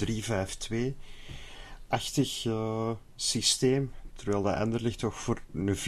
[1.87, 3.91] 3-5-2-achtig eh, systeem.
[4.13, 5.79] Terwijl dat Anderlecht toch voor een 4-4-2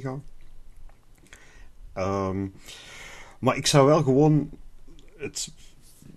[0.00, 0.32] gaat.
[1.94, 2.46] Ehm,
[3.38, 4.50] maar ik zou wel gewoon
[5.16, 5.52] het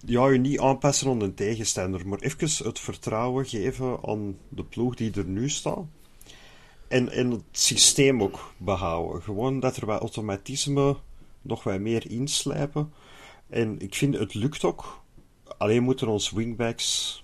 [0.06, 4.96] ja, je niet aanpassen aan een tegenstander, maar even het vertrouwen geven aan de ploeg
[4.96, 5.86] die er nu staat.
[6.88, 9.22] En, en het systeem ook behouden.
[9.24, 10.96] Gewoon dat er wat automatisme
[11.42, 12.94] nog wat meer inslijpen.
[13.50, 15.02] En ik vind het lukt ook.
[15.58, 17.24] Alleen moeten onze wingbacks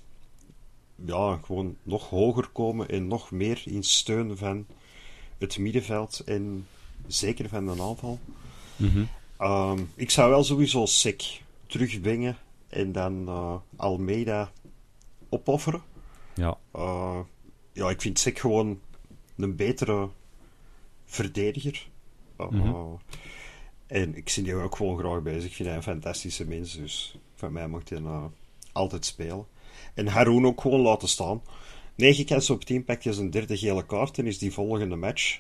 [1.05, 4.65] ja, gewoon nog hoger komen en nog meer in steun van
[5.37, 6.67] het middenveld en
[7.07, 8.19] zeker van de aanval.
[9.37, 14.51] Ehm, ik zou wel sowieso Sek terugbrengen en dan eh, Almeida
[15.29, 15.81] opofferen.
[16.35, 17.19] Ja, Eh,
[17.73, 18.79] ja, ik vind Sek gewoon
[19.37, 20.09] een betere
[21.05, 21.87] verdediger.
[22.37, 22.95] Eh, Mhm.
[23.87, 25.43] En ik zie die ook gewoon graag bezig.
[25.49, 28.01] Ik vind hij een fantastische mens, dus van mij mag hij
[28.71, 29.45] altijd spelen.
[29.93, 31.41] En Haroon ook gewoon laten staan.
[31.95, 35.39] 9 kansen op 10 pakt hij zijn derde gele kaart en is die volgende match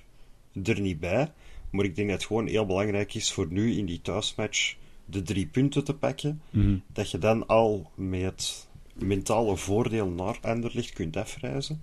[0.63, 1.31] er niet bij.
[1.73, 5.21] Maar ik denk dat het gewoon heel belangrijk is voor nu in die thuismatch de
[5.21, 6.41] drie punten te pakken.
[6.87, 11.81] Dat je dan al met mentale voordeel naar Anderlecht kunt afreizen.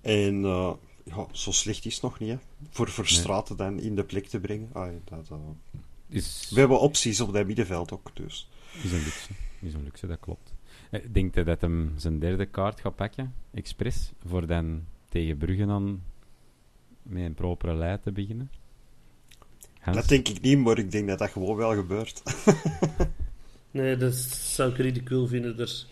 [0.00, 0.72] En eh,
[1.04, 2.36] ja, zo slecht is het nog niet, hè.
[2.70, 4.68] Voor Verstraten dan in de plek te brengen.
[4.72, 5.36] Ah, dat, eh,
[6.08, 8.48] is, We hebben opties op dat middenveld ook, dus.
[8.82, 9.30] is een luxe.
[9.60, 10.54] Is een luxe, dat klopt.
[10.90, 15.66] Eh, Denkt hij dat hem zijn derde kaart gaat pakken, expres, voor dan tegen Brugge
[15.66, 16.02] dan
[17.02, 18.50] met een propere lei te beginnen?
[19.88, 20.00] Hans?
[20.00, 22.22] Dat denk ik niet, maar ik denk dat dat gewoon wel gebeurt.
[23.70, 25.56] Nee, dat zou ik ridicule vinden.
[25.56, 25.84] Daar,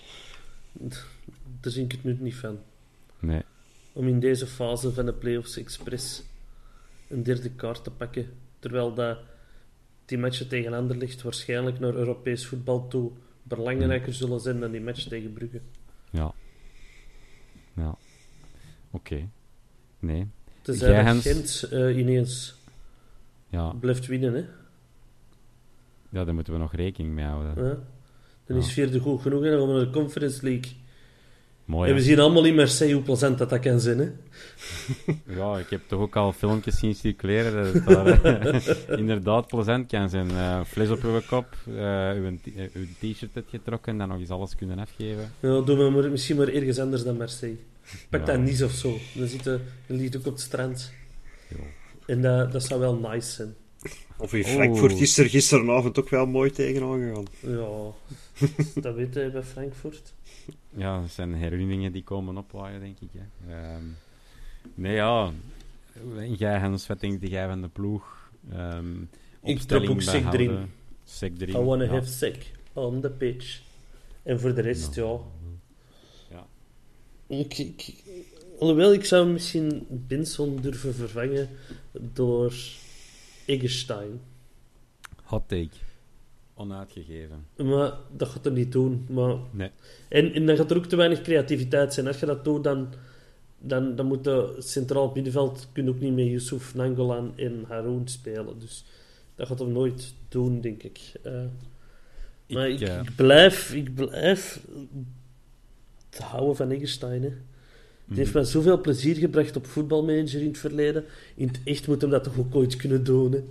[1.60, 2.58] daar zie ik het nu niet van.
[3.18, 3.42] Nee.
[3.92, 6.22] Om in deze fase van de playoffs expres
[7.08, 8.32] een derde kaart te pakken.
[8.58, 9.18] Terwijl dat
[10.04, 13.10] die matchen tegen Anderlecht waarschijnlijk naar Europees voetbal toe
[13.42, 15.60] belangrijker zullen zijn dan die match tegen Brugge.
[16.10, 16.34] Ja.
[17.74, 17.96] Ja.
[18.90, 19.28] Oké.
[19.98, 20.26] Nee.
[20.62, 21.22] Tenzij Jij, Hans?
[21.22, 22.54] Gent eh, ineens
[23.48, 23.72] Ja.
[23.80, 24.34] blijft winnen.
[24.34, 24.44] Hè?
[26.08, 27.64] ja, daar moeten we nog rekening mee houden.
[27.64, 27.78] Ja.
[28.46, 30.72] Dan is vierde goed genoeg en dan gaan we naar de Conference League.
[31.64, 31.90] Mooi.
[31.90, 33.98] En we zien allemaal in Marseille hoe plezant dat, dat kan zijn.
[33.98, 34.10] Hè?
[35.36, 39.86] Ja, ik heb toch ook al filmpjes zien circuleren dat het daar eh, inderdaad plezant
[39.86, 40.30] kan zijn.
[40.30, 44.54] Eh fles op uw kop, eh, uw, t-shirt hebt getrokken en dan nog eens alles
[44.56, 45.30] kunnen afgeven.
[45.40, 47.56] Ja, doen we maar, misschien maar ergens anders dan Marseille.
[48.10, 48.26] Pak Ja.
[48.26, 48.98] dat Nice of zo.
[49.14, 50.92] Dan, zitten, dan ligt ook op het strand.
[51.48, 51.56] Ja.
[52.06, 53.54] En dat, dat zou wel nice zijn.
[54.18, 54.50] Of in Oh.
[54.50, 57.26] Frankfurt is er gisteravond ook wel mooi tegenaan gegaan.
[57.40, 57.92] Ja,
[58.82, 60.14] dat weet hij bij Frankfurt.
[60.74, 63.08] Ja, dat zijn herinneringen die komen opwaaien, denk ik.
[63.12, 63.54] Hè.
[63.54, 63.84] Ehm,
[64.74, 65.32] nee, ja.
[66.36, 68.30] Jij, Hans, wat denk jij van de ploeg?
[68.52, 69.02] Ehm
[69.42, 70.70] Ik trap ook erin.
[71.04, 71.54] Sek erin.
[71.54, 71.90] I wanna ja.
[71.90, 73.60] have sick on the pitch.
[74.22, 75.18] En voor de rest, ja.
[76.30, 76.46] Ja.
[77.26, 77.94] Ik, ik,
[78.58, 81.48] alhoewel, ik zou misschien Benson durven vervangen
[82.00, 82.54] door
[83.46, 84.20] Eggestein.
[85.22, 85.76] Hot take.
[86.54, 87.46] Onuitgegeven.
[87.56, 89.06] Maar dat gaat er niet doen.
[89.08, 89.36] Maar...
[89.50, 89.70] Nee.
[90.08, 92.06] En, en dan gaat er ook te weinig creativiteit zijn.
[92.06, 92.88] Als je dat doet, dan,
[93.58, 98.58] dan, dan moet de centraal middenveld kun ook niet met Yusuf Nangolan en Haroun spelen.
[98.58, 98.84] Dus
[99.34, 101.00] dat gaat hem nooit doen, denk ik.
[101.22, 101.44] Eh,
[102.48, 104.60] maar ik, ik blijf, ik blijf
[106.08, 107.22] te houden van Eggestein.
[107.22, 107.32] Hè.
[108.06, 111.04] Die heeft mij zoveel plezier gebracht op voetbalmanager in het verleden.
[111.34, 113.32] In het echt moet hem dat toch ook ooit kunnen doen.
[113.32, 113.42] Hè.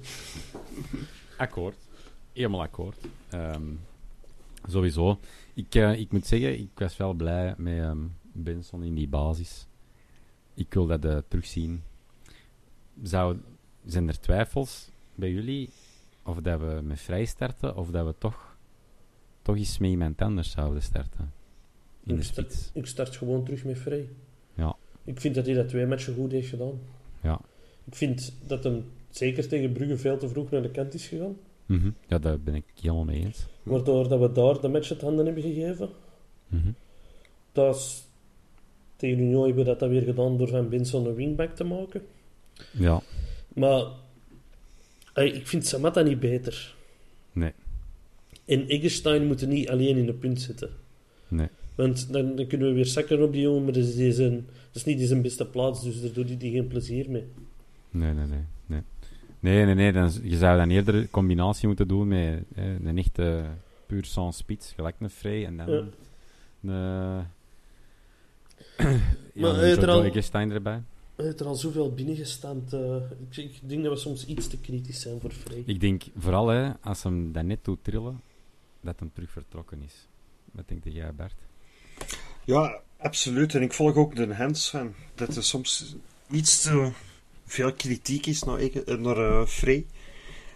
[1.37, 1.75] Akkoord.
[2.33, 2.97] Helemaal akkoord.
[3.29, 3.73] Ehm,
[4.67, 5.19] sowieso.
[5.53, 7.97] Ik, eh, ik moet zeggen, ik was wel blij met ehm,
[8.31, 9.67] Benson in die basis.
[10.53, 11.83] Ik wil dat eh, terugzien.
[13.03, 13.37] Zou,
[13.85, 15.69] zijn er twijfels bij jullie
[16.23, 18.57] of dat we met vrij starten of dat we toch,
[19.41, 21.33] toch eens met iemand anders zouden starten?
[22.03, 22.69] In de ik, spits.
[22.73, 24.09] ik start gewoon terug met Frey.
[25.05, 26.79] Ik vind dat hij dat twee matchen goed heeft gedaan.
[27.23, 27.39] Ja.
[27.85, 31.37] Ik vind dat hem zeker tegen Brugge veel te vroeg naar de kant is gegaan.
[31.65, 31.89] Mhm.
[32.07, 33.45] Ja, daar ben ik helemaal mee eens.
[33.63, 35.89] Waardoor dat we daar de match uit handen hebben gegeven.
[36.47, 36.71] Mhm.
[37.51, 38.03] Dat is,
[38.95, 42.01] tegen Union hebben we dat dan weer gedaan door Van Benson een wingback te maken.
[42.71, 43.01] Ja,
[43.53, 43.83] Maar
[45.13, 46.75] ey, ik vind Samatta niet beter.
[47.31, 47.51] nee,
[48.45, 50.69] En Eggestein moeten niet alleen in de punt zitten.
[51.27, 51.47] nee.
[51.75, 54.47] Want dan, dan kunnen we weer zakken op die jongen, maar dat is, die zijn,
[54.75, 57.27] dat is niet zijn beste plaats, dus daar doet hij die geen plezier mee.
[57.89, 58.43] Nee, nee, nee.
[58.65, 58.81] Nee,
[59.39, 59.75] nee, nee.
[59.75, 63.45] nee dan, je zou dan eerder een combinatie moeten doen met eh, een echte
[63.85, 65.77] puur sans spits, gelijk een Frey en dan Ja.
[66.61, 67.25] een...
[69.33, 70.81] ja, Maar heeft er al- erbij.
[71.15, 72.73] Hij heeft er al zoveel binnengestampt.
[72.73, 72.95] eh
[73.29, 75.63] ik, ik denk dat we soms iets te kritisch zijn voor Frey.
[75.65, 78.21] Ik denk vooral, hè, als hem dat net doet trillen,
[78.81, 80.07] dat hem terug vertrokken is.
[80.51, 81.35] Wat denk jij, Bert?
[82.45, 83.55] Ja, absoluut.
[83.55, 84.93] En ik volg ook de Hens van.
[85.15, 85.95] Dat er soms
[86.31, 86.91] iets te
[87.45, 89.85] veel kritiek is naar, eh, naar eh, Frey.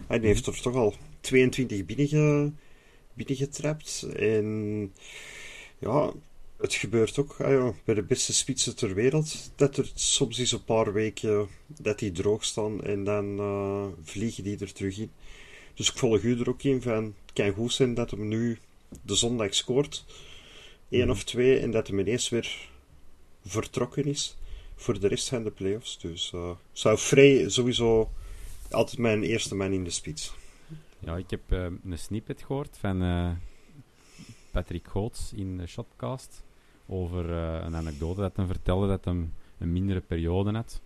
[0.06, 2.52] Hij heeft er toch al 22 binnenge,
[3.14, 4.06] binnengetrapt.
[4.16, 4.92] En
[5.78, 6.12] ja,
[6.56, 9.50] het gebeurt ook ah ja, bij de beste spitsen ter wereld.
[9.56, 14.44] Dat er soms eens een paar weken dat die droog staan en dan eh, vliegen
[14.44, 15.10] die er terug in.
[15.74, 18.58] Dus ik volg u er ook in van, het kan goed zijn dat hem nu
[19.02, 20.04] de zondag scoort.
[20.90, 22.68] Één of twee en dat hem ineens weer
[23.44, 24.36] vertrokken is
[24.74, 25.98] voor de rest van de playoffs.
[25.98, 28.10] Dus eh zou Frey sowieso
[28.70, 30.34] altijd mijn eerste man in de spits.
[30.98, 33.30] Ja, ik heb eh, een snippet gehoord van eh,
[34.50, 36.44] Patrick Goots in de Shotcast
[36.86, 39.14] over een anekdote dat hij vertelde dat hij
[39.58, 40.80] een mindere periode had.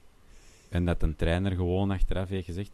[0.68, 2.72] En dat een trainer gewoon achteraf heeft gezegd...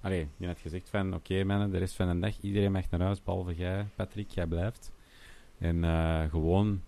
[0.00, 1.14] allee, die had gezegd van...
[1.14, 4.46] Oké mannen, de rest van de dag, iedereen mag naar huis, behalve jij, Patrick, jij
[4.46, 4.92] blijft.
[5.62, 6.80] En eh, gewoon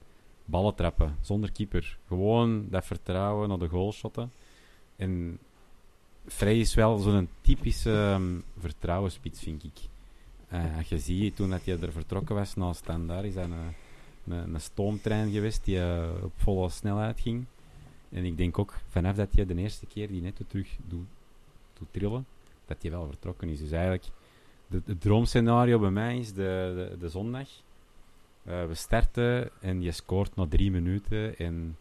[0.44, 1.98] ballen trappen, zonder keeper.
[2.06, 4.32] Gewoon dat vertrouwen naar de goalshotten.
[4.96, 5.38] En
[6.26, 9.78] Frey is wel zo'n typische um, vertrouwenspits, vind ik.
[10.52, 13.52] Uh, als je ziet, toen dat hij er vertrokken was naar Standaard, is dat een,
[14.28, 17.44] een, een stoomtrein geweest die uh, op volle snelheid ging.
[18.10, 21.06] En ik denk ook, vanaf dat hij de eerste keer die netto terug doet,
[21.78, 22.26] doet trillen,
[22.66, 23.58] dat hij wel vertrokken is.
[23.58, 24.04] Dus eigenlijk,
[24.68, 27.48] het droomscenario bij mij is de, de, de zondag.
[28.48, 31.76] Uh, we starten en je scoort na drie minuten en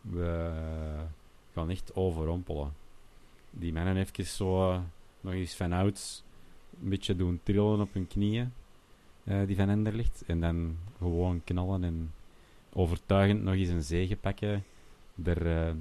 [0.00, 0.50] we
[1.52, 2.72] gaan echt overrompelen.
[3.50, 4.78] Die mannen even zo uh,
[5.20, 6.22] nog eens van ouds
[6.82, 8.52] een beetje doen trillen op hun knieën,
[9.24, 10.22] uh, die van Ender ligt.
[10.26, 12.12] En dan gewoon knallen en
[12.72, 14.64] overtuigend nog eens een zege pakken.
[15.14, 15.74] Daar,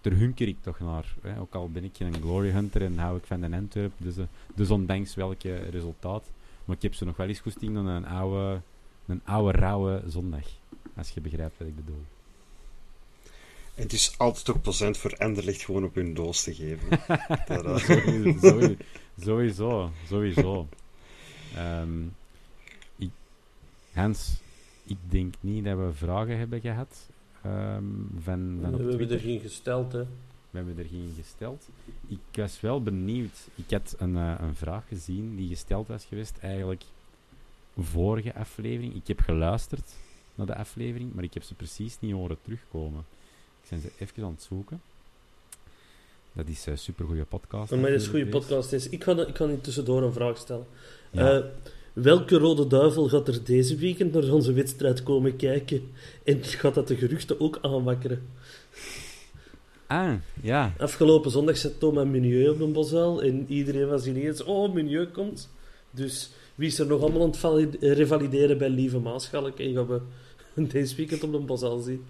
[0.00, 1.14] daar hunker ik toch naar.
[1.38, 4.14] Ook al ben ik geen glory hunter en hou ik van de Antwerp, dus,
[4.54, 6.30] dus ondanks welke resultaat.
[6.64, 8.60] Maar ik heb ze nog wel eens goesting dan een oude,
[9.10, 10.44] een oude, rauwe zondag.
[10.96, 12.04] Als je begrijpt wat ik bedoel.
[13.74, 16.88] Het is altijd ook plezant voor Enderlicht gewoon op hun doos te geven.
[17.46, 17.76] dat, uh...
[18.40, 18.76] sowieso,
[19.18, 20.68] sowieso, sowieso.
[21.56, 22.14] Um,
[22.96, 23.10] ik,
[23.92, 24.40] Hans,
[24.84, 27.08] ik denk niet dat we vragen hebben gehad.
[27.46, 30.04] Um, van, van we hebben er geen gesteld, hè.
[30.50, 31.68] We hebben er geen gesteld.
[32.08, 33.48] Ik was wel benieuwd.
[33.54, 36.82] Ik had een, uh, een vraag gezien die gesteld was geweest, eigenlijk
[37.84, 38.94] vorige aflevering.
[38.94, 39.92] Ik heb geluisterd
[40.34, 43.04] naar de aflevering, maar ik heb ze precies niet horen terugkomen.
[43.62, 44.80] Ik zijn ze even aan het zoeken.
[46.32, 47.70] Dat is een supergoeie podcast.
[47.70, 48.72] Maar dat is een goede podcast.
[48.72, 48.88] Is.
[48.88, 50.66] Ik, ga, ik ga niet tussendoor een vraag stellen.
[51.10, 51.36] Ja.
[51.36, 51.44] Uh,
[51.92, 55.90] welke rode duivel gaat er deze weekend naar onze wedstrijd komen kijken?
[56.24, 58.26] En gaat dat de geruchten ook aanwakkeren?
[59.86, 60.74] Ah, ja.
[60.78, 65.48] Afgelopen zondag zat Thomas Minieu op de Bosel en iedereen was ineens, oh, Minieu komt.
[65.90, 69.58] Dus wie is er nog allemaal aan het revalideren bij Lieve Maaschalk?
[69.58, 70.00] En gaan we
[70.66, 72.04] deze weekend op de Bosel zien.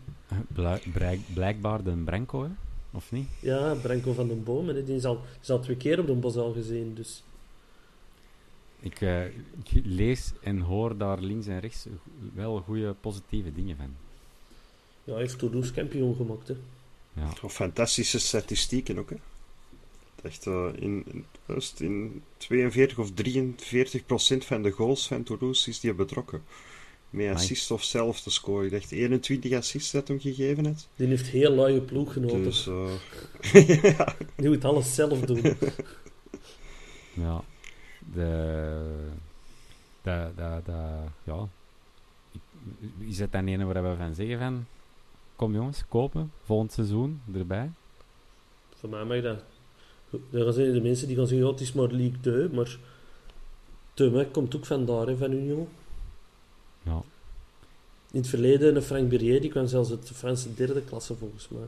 [0.53, 2.51] Blijk, blijkbaar de Branco, hè?
[2.93, 3.29] Of niet?
[3.41, 4.85] Ja, Branco van den Boom.
[4.85, 7.23] Die is al, is al twee keer op de Bosel gezien, dus...
[8.81, 11.87] Ik, uh, ik, lees en hoor daar links en rechts
[12.35, 13.97] wel goede positieve dingen van.
[15.05, 16.55] Ja, hij heeft Toulouse kampioen gemaakt, hè.
[17.13, 17.49] Ja.
[17.49, 19.17] Fantastische statistieken ook, hè.
[20.23, 21.25] Echt, uh, in, in,
[21.79, 26.43] in 42 of 43 procent van de goals van Toulouse is die betrokken.
[27.11, 28.65] Met assist of zelf te scoren.
[28.65, 30.89] Ik dacht 21 assists dat hem gegeven heeft.
[30.97, 32.43] Die heeft heel luie ploeggenoten.
[32.43, 33.83] Dus, uh...
[33.97, 34.15] ja.
[34.37, 35.43] Die moet alles zelf doen.
[37.25, 37.45] ja.
[38.13, 39.09] De...
[40.03, 41.49] De, de, de, ja.
[42.99, 44.67] Is het dan ene waar we van zeggen van...
[45.37, 46.33] Kom jongens, kopen.
[46.45, 47.71] Volgend seizoen erbij.
[48.75, 49.43] Voor mij mag dat.
[50.31, 52.79] Er zijn de mensen die gaan zeggen, ja, het is maar League 2, maar...
[53.95, 55.69] Teumek komt ook vandaar, hè, van Union.
[56.83, 57.03] Ja.
[58.13, 61.49] In het verleden, een Frank Berrier, die kwam zelfs uit de Franse derde klasse, volgens
[61.49, 61.67] mij.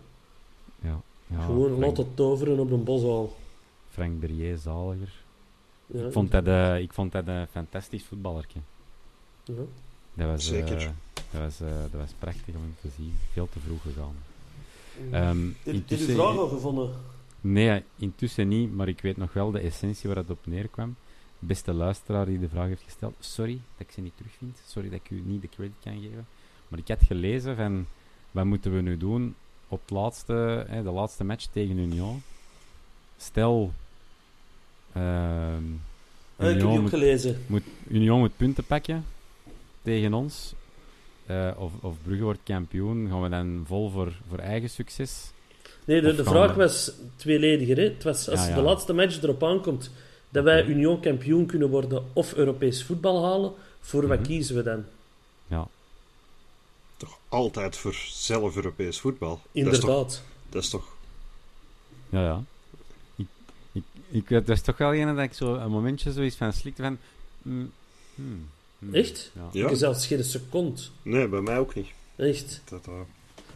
[0.80, 3.36] Ja, Ja, Gewoon Frank, laat het toveren op een boshal.
[3.90, 5.12] Frank Berrier, zaliger.
[5.86, 8.58] Ja, Ik vond dat, eh, ik vond dat een fantastisch voetballertje.
[9.44, 9.54] ja.
[10.14, 10.76] Dat was, Zeker.
[10.80, 10.88] eh,
[11.30, 13.14] dat, was, eh, dat was prachtig om te zien.
[13.32, 14.14] Veel te vroeg gegaan.
[15.10, 16.90] Ehm, Heb heb je de vraag al gevonden?
[17.44, 20.96] Nee, intussen niet, maar ik weet nog wel de essentie waar het op neerkwam.
[21.38, 25.00] Beste luisteraar die de vraag heeft gesteld, sorry dat ik ze niet terugvind, sorry dat
[25.04, 26.26] ik u niet de credit kan geven,
[26.68, 27.86] maar ik had gelezen van,
[28.30, 29.34] wat moeten we nu doen
[29.68, 32.22] op het laatste, hè, de laatste match tegen Union?
[33.16, 33.72] Stel,
[34.88, 35.00] ik
[36.36, 37.42] heb die Union, moet, gelezen.
[37.46, 39.04] moet, Union moet punten pakken
[39.82, 40.54] tegen ons,
[41.26, 45.30] eh, of, of Brugge wordt kampioen, gaan we dan vol voor, voor eigen succes?
[45.84, 47.76] Nee, de, vraag was tweelediger.
[47.76, 47.82] Hè?
[47.82, 48.54] Het was als Ja, ja.
[48.54, 49.90] de laatste match erop aankomt
[50.28, 50.64] dat wij.
[50.64, 54.26] Union kampioen kunnen worden of Europees voetbal halen, voor wat Mhm.
[54.26, 54.84] kiezen we dan?
[55.46, 55.66] Ja,
[56.96, 59.40] Toch altijd voor zelf Europees voetbal.
[59.52, 59.82] Inderdaad.
[59.82, 60.22] Dat is toch...
[60.50, 60.84] Dat is toch
[62.08, 62.42] Ja, ja.
[63.16, 63.26] Ik,
[63.72, 66.82] ik, ik, dat is toch wel een dat ik zo een momentje zoiets van slikte
[66.82, 66.98] van...
[67.42, 67.72] mm,
[68.14, 69.30] hmm, hmm, Echt?
[69.34, 69.48] Ja.
[69.52, 69.68] Ja?
[69.68, 70.80] Ik zelfs geen seconde.
[71.02, 71.88] Nee, bij mij ook niet.
[72.16, 72.60] Echt.
[72.64, 72.92] Dat, eh,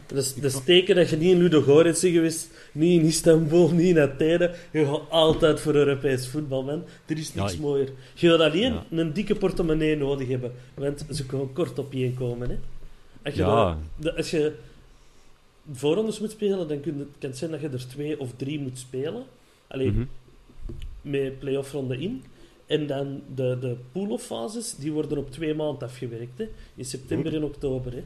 [0.07, 3.69] Dat is, dat is teken dat je niet in Ludogorets bent geweest, niet in Istanbul,
[3.71, 4.55] niet in Athene.
[4.71, 6.83] Je gaat altijd voor Europees voetbal, man.
[7.05, 7.89] Er is niks ik- mooier.
[8.13, 8.85] Je gaat alleen Ja.
[8.91, 12.49] een dikke portemonnee nodig hebben, want ze kunnen kort op je komen.
[12.49, 12.57] Hè.
[13.23, 13.77] Als je, Ja.
[13.95, 14.53] dan- als je
[15.71, 18.59] voorrondes moet spelen, dan kun het, kan het zijn dat je er twee of drie
[18.59, 19.23] moet spelen.
[19.67, 20.05] Alleen Mhm.
[21.01, 22.23] met play-off ronde in.
[22.65, 26.37] En dan de, de pool-off fases, die worden op twee maanden afgewerkt.
[26.37, 26.47] Hè.
[26.75, 27.91] In september en oktober.
[27.93, 28.03] Hè.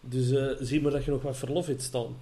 [0.00, 2.16] Dus eh, zie maar dat je nog wat verlof hebt staan.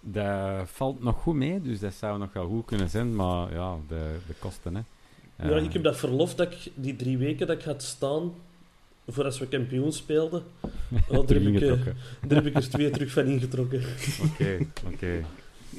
[0.00, 3.76] Dat valt nog goed mee, dus dat zou nog wel goed kunnen zijn, maar ja,
[3.88, 4.82] de, de kosten, hè.
[5.48, 8.32] ja, Eh, ik heb dat verlof, dat ik, die drie weken dat ik had staan,
[9.08, 10.42] voor als we kampioen speelden,
[11.08, 11.68] oh, daar, heb ik, eh,
[12.28, 13.82] daar heb ik er twee terug van ingetrokken.
[14.30, 15.24] Oké, oké.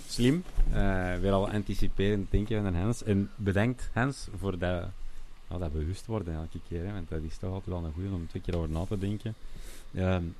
[0.07, 0.43] Slim.
[0.71, 3.03] Eh, weer al anticiperend denken van Hans.
[3.03, 4.83] En bedankt, Hans, voor dat,
[5.47, 6.85] nou, dat bewust worden elke keer.
[6.85, 8.97] Hè, want dat is toch altijd wel een goede om twee keer over na te
[8.97, 9.35] denken.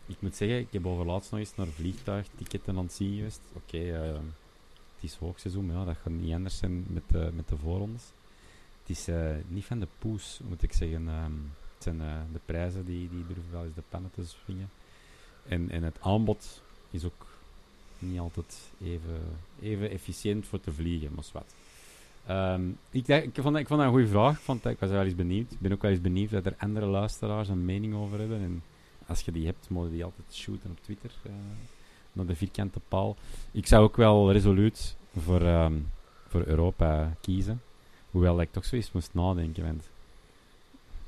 [0.05, 3.41] Ik moet zeggen, ik heb overlaatst nog eens naar vliegtuigticketten aan het zien geweest.
[3.53, 4.23] Oké, ehm,
[4.95, 8.03] het is hoogseizoen, maar ja, dat gaat niet anders zijn met de, met de voorrondes.
[8.81, 11.07] Het is eh, niet van de poes, moet ik zeggen.
[11.07, 11.31] Ehm,
[11.73, 14.69] het zijn eh, de prijzen die, die durven wel eens de pannen te swingen.
[15.47, 17.25] En, en het aanbod is ook
[17.99, 19.21] niet altijd even,
[19.61, 21.53] even efficiënt voor te vliegen, maar wat.
[22.25, 24.37] Ehm, ik, ik, vond, ik vond dat een goede vraag.
[24.37, 25.51] Ik, vond ik was wel eens benieuwd.
[25.51, 28.41] Ik ben ook wel eens benieuwd dat er andere luisteraars een mening over hebben.
[28.41, 28.63] En
[29.07, 31.11] als je die hebt, mogen die altijd shooten op Twitter.
[31.23, 31.31] eh,
[32.13, 33.15] naar de vierkante paal.
[33.51, 35.73] Ik zou ook wel resoluut voor, ehm,
[36.27, 37.61] voor Europa kiezen.
[38.11, 39.63] Hoewel ik toch zoiets moest nadenken.
[39.63, 39.89] Want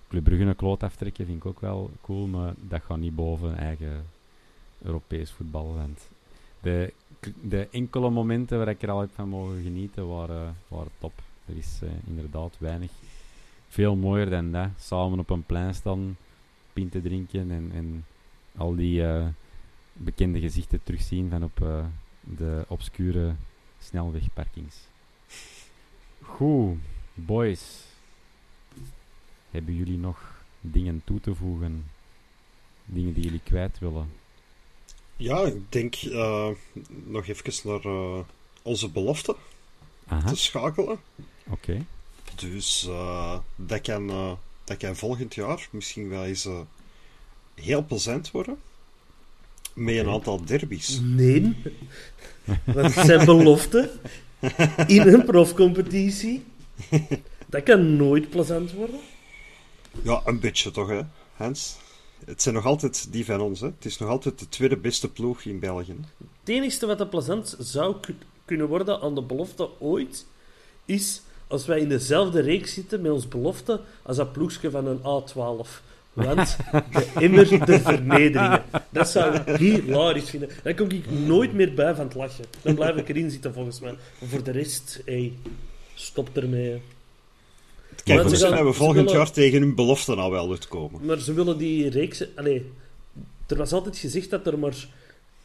[0.09, 2.27] Club Brugge kloot aftrekken vind ik ook wel cool.
[2.27, 4.05] Maar dat gaat niet boven eigen
[4.81, 5.73] Europees voetbal.
[5.75, 6.09] Want
[6.61, 6.93] de,
[7.41, 11.13] de enkele momenten waar ik er al heb van mogen genieten waren, waren top.
[11.45, 12.91] Er is eh, inderdaad weinig.
[13.67, 14.69] Veel mooier dan dat.
[14.79, 16.17] Samen op een plein staan,
[16.77, 18.05] pinten drinken en, en
[18.57, 19.27] al die eh,
[19.93, 21.85] bekende gezichten terugzien van op eh,
[22.21, 23.35] de obscure
[23.79, 24.75] snelwegparkings.
[26.21, 26.77] Goed,
[27.13, 27.83] boys.
[29.51, 31.85] Hebben jullie nog dingen toe te voegen?
[32.85, 34.09] Dingen die jullie kwijt willen?
[35.15, 36.49] ja, ik denk eh,
[37.05, 38.23] nog even naar
[38.61, 39.35] onze belofte
[40.07, 40.99] Aha, te schakelen.
[41.49, 41.85] oké.
[42.35, 44.37] Dus eh, dat, kan,
[44.67, 46.59] dat kan volgend jaar misschien wel eens eh,
[47.55, 48.57] heel plezant worden.
[49.73, 50.99] Met een aantal derbies.
[51.03, 51.55] Nee,
[52.63, 53.89] want het zijn beloften
[54.87, 56.43] in een profcompetitie.
[57.47, 58.99] Dat kan nooit plezant worden.
[60.03, 61.01] Ja, een beetje toch, hè,
[61.35, 61.75] Hans?
[62.25, 63.67] Het zijn nog altijd die van ons, hè?
[63.67, 65.95] Het is nog altijd de tweede beste ploeg in België.
[66.39, 70.25] Het enige wat er plezant zou ku- kunnen worden aan de belofte ooit,
[70.85, 74.99] is als wij in dezelfde reeks zitten met ons belofte als dat ploegje van een
[74.99, 75.69] A12.
[76.13, 76.57] Want
[76.91, 78.63] de immer de vernederingen.
[78.89, 80.49] Dat zou ik hilarisch vinden.
[80.63, 82.45] Daar kom ik nooit meer bij van het lachen.
[82.61, 83.91] Dan blijf ik erin zitten volgens mij.
[83.91, 85.33] Maar voor de rest, hey,
[85.93, 86.81] stop ermee.
[88.03, 91.05] Kijk, gaan- hebben we volgend willen- jaar tegen hun belofte al wel uitkomen.
[91.05, 92.25] Maar ze willen die reeks...
[92.35, 92.71] Allee,
[93.47, 94.75] er was altijd gezegd dat er maar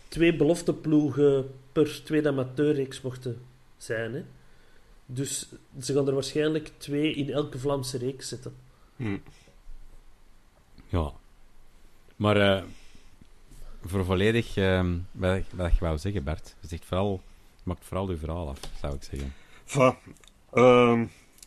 [0.09, 3.39] twee belofteploegen per tweede amateurreeks mochten
[3.79, 4.15] zijn.
[4.15, 4.23] Hè?
[5.15, 5.49] Dus
[5.81, 8.55] ze gaan er waarschijnlijk twee in elke Vlaamse reeks zetten.
[8.97, 9.17] Hm.
[10.89, 11.13] Ja.
[12.17, 12.63] Maar eh,
[13.85, 16.55] voor volledig ehm, wat, ik- wat ik wou zeggen, Bart.
[16.61, 17.23] Je zegt vooral,
[17.57, 19.35] je maakt vooral je verhaal af, zou ik zeggen.
[19.67, 20.13] Voilà.
[20.53, 21.07] Ehm,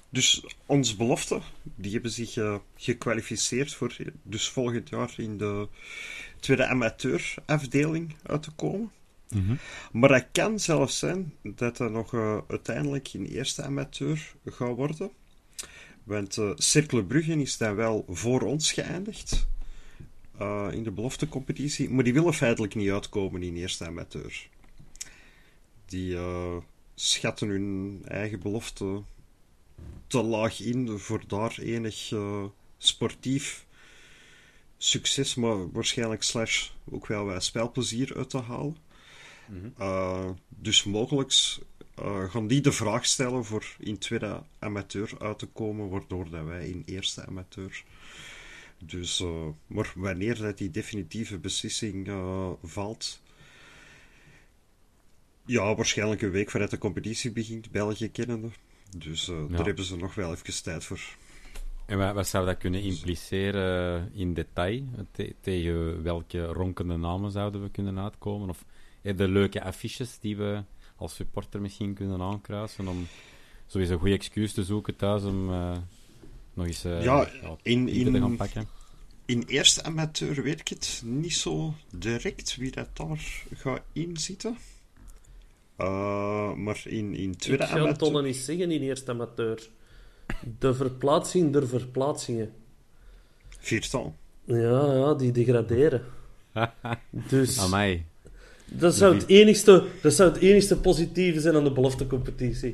[0.09, 5.67] dus onze belofte, die hebben zich eh, gekwalificeerd voor dus volgend jaar in de
[6.39, 8.91] tweede amateurafdeling uit te komen.
[9.91, 15.11] Maar het kan zelfs zijn dat dat nog eh, uiteindelijk in eerste amateur gaat worden.
[16.03, 19.47] Want uh, Cercle Brugge is dan wel voor ons geëindigd
[20.41, 24.47] uh, in de beloftecompetitie, maar die willen feitelijk niet uitkomen in eerste amateur.
[25.85, 26.17] Die
[26.95, 29.01] schatten hun eigen belofte
[30.07, 32.13] te laag in voor daar enig
[32.77, 33.65] sportief
[34.77, 38.84] succes, maar waarschijnlijk slash ook wel wat spelplezier uit te halen.
[39.47, 40.35] Mm -hmm.
[40.49, 41.31] dus mogelijk
[42.01, 46.45] uh, gaan die de vraag stellen voor in tweede amateur uit te komen, waardoor dat
[46.45, 47.83] wij in eerste amateur.
[48.85, 53.21] Dus, uh, maar wanneer dat die definitieve beslissing uh, valt,
[55.45, 58.49] ja, waarschijnlijk een week voordat de competitie begint, België kennende.
[58.97, 59.45] Dus ja.
[59.49, 61.01] daar hebben ze nog wel even tijd voor.
[61.85, 64.83] En wat, wat zou dat kunnen impliceren in detail?
[65.11, 68.49] Te tegen welke ronkende namen zouden we kunnen uitkomen?
[68.49, 68.65] Of
[69.13, 70.63] de leuke affiches die we
[70.95, 73.07] als supporter misschien kunnen aankruisen om
[73.65, 75.77] sowieso een goede excuus te zoeken thuis om uh,
[76.53, 77.27] nog eens uh, ja,
[77.61, 78.67] in, in, te gaan pakken.
[79.25, 84.57] In eerste amateur weet ik het niet zo direct wie dat daar gaat inzitten.
[85.77, 87.89] Uh, maar in, in tweede amateur...
[87.89, 89.69] Ik ga het niet zeggen in eerste amateur.
[90.59, 92.53] De verplaatsing der verplaatsingen.
[93.59, 94.15] Viertal.
[94.43, 96.05] Ja, ja, die degraderen.
[97.29, 97.59] dus...
[97.59, 98.05] Amai.
[98.71, 102.73] Dat zou, het enigste, dat zou het enigste positieve zijn aan de beloftecompetitie.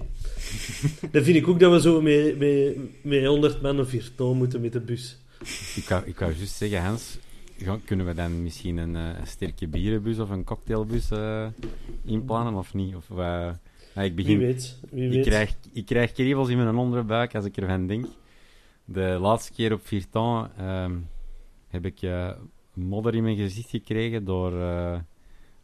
[1.11, 4.61] Dan vind ik ook dat we zo met, met, met 100 man of 4 moeten
[4.61, 5.17] met de bus.
[5.75, 7.17] Ik wou, ik wou juist zeggen, Hans,
[7.85, 11.47] kunnen we dan misschien een, eh, een sterke bierenbus of een cocktailbus uh,
[12.05, 12.95] inplannen of niet?
[12.95, 13.51] Of, uh,
[13.95, 14.79] ik begin, wie weet.
[14.89, 15.25] Wie ik, weet.
[15.25, 18.05] Krijg, ik krijg kriebels in mijn onderbuik als ik ervan denk.
[18.85, 20.85] De laatste keer op Virton uh,
[21.67, 21.99] heb ik
[22.73, 24.51] modder in mijn gezicht gekregen door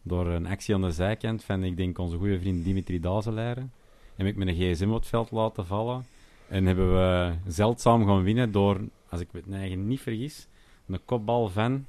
[0.08, 3.72] door een actie aan de zijkant van, ik denk, onze goede vriend Dimitri Dazelaren.
[4.16, 6.06] Heb ik mijn gsm op het veld laten vallen.
[6.48, 8.80] En hebben we zeldzaam gaan winnen door,
[9.10, 10.48] als ik me eigen niet vergis,
[10.88, 11.86] een kopbal van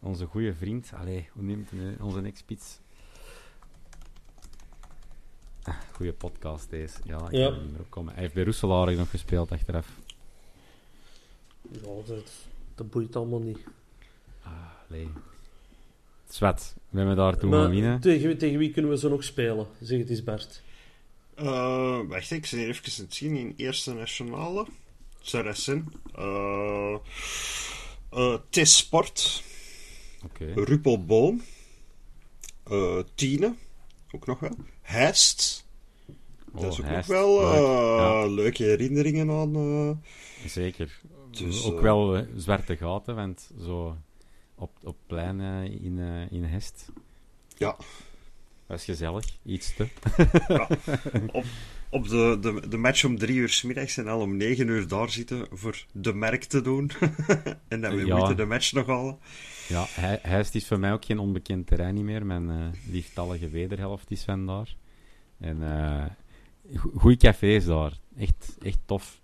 [0.00, 0.92] onze goede vriend.
[0.94, 2.80] Allee, hoe neemt hij Onze ex-spits.
[5.62, 6.98] Ah, goede podcast deze.
[7.04, 7.50] Ja, ik ja.
[7.50, 8.12] kan erop komen.
[8.12, 9.98] Hij heeft bij Roeselaar nog gespeeld achteraf.
[11.70, 12.32] Ja, dat,
[12.74, 13.64] dat boeit allemaal niet.
[14.42, 14.52] Ah,
[14.88, 15.08] nee.
[16.32, 18.00] Zwet, we hebben daar toen maar winnen.
[18.00, 19.66] Tegen, tegen wie kunnen we zo nog spelen?
[19.80, 20.62] Zeg het eens, Bart.
[21.42, 24.66] Uh, wacht, ik hier even aan het zien in Eerste Nationale.
[25.20, 25.92] Saracen.
[26.18, 26.96] Uh,
[28.14, 29.42] uh, T-Sport.
[30.24, 30.52] Okay.
[30.64, 31.42] Ruppelboom.
[32.70, 33.54] Uh, Tiene.
[34.10, 34.56] Ook nog wel.
[34.80, 35.66] Heist.
[36.52, 37.08] Dat Oh, is ook Heist.
[37.08, 38.26] nog wel Leuk, uh, ja.
[38.26, 39.56] leuke herinneringen aan.
[39.56, 39.90] uh,
[40.46, 41.00] Zeker.
[41.30, 43.96] Dus, ook eh, wel eh, zwarte gaten, want zo
[44.62, 46.88] op, op plein eh, in, eh, in Hest.
[47.56, 47.76] ja,
[48.66, 49.24] Dat is gezellig.
[49.44, 49.86] Iets te.
[50.48, 50.68] ja.
[51.38, 51.44] op,
[51.90, 54.88] op de, de, de match om drie uur 's middags en al om negen uur
[54.88, 56.90] daar zitten voor de merk te doen.
[57.68, 58.16] en dan weer Ja.
[58.16, 59.18] moeten de match nog halen.
[59.68, 59.84] Ja,
[60.22, 62.26] Heist is voor mij ook geen onbekend terrein niet meer.
[62.26, 64.76] Mijn eh, lieftallige wederhelft is van daar.
[65.38, 66.04] En eh
[66.76, 67.92] go- goeie cafés daar.
[68.18, 69.20] Echt, echt tof.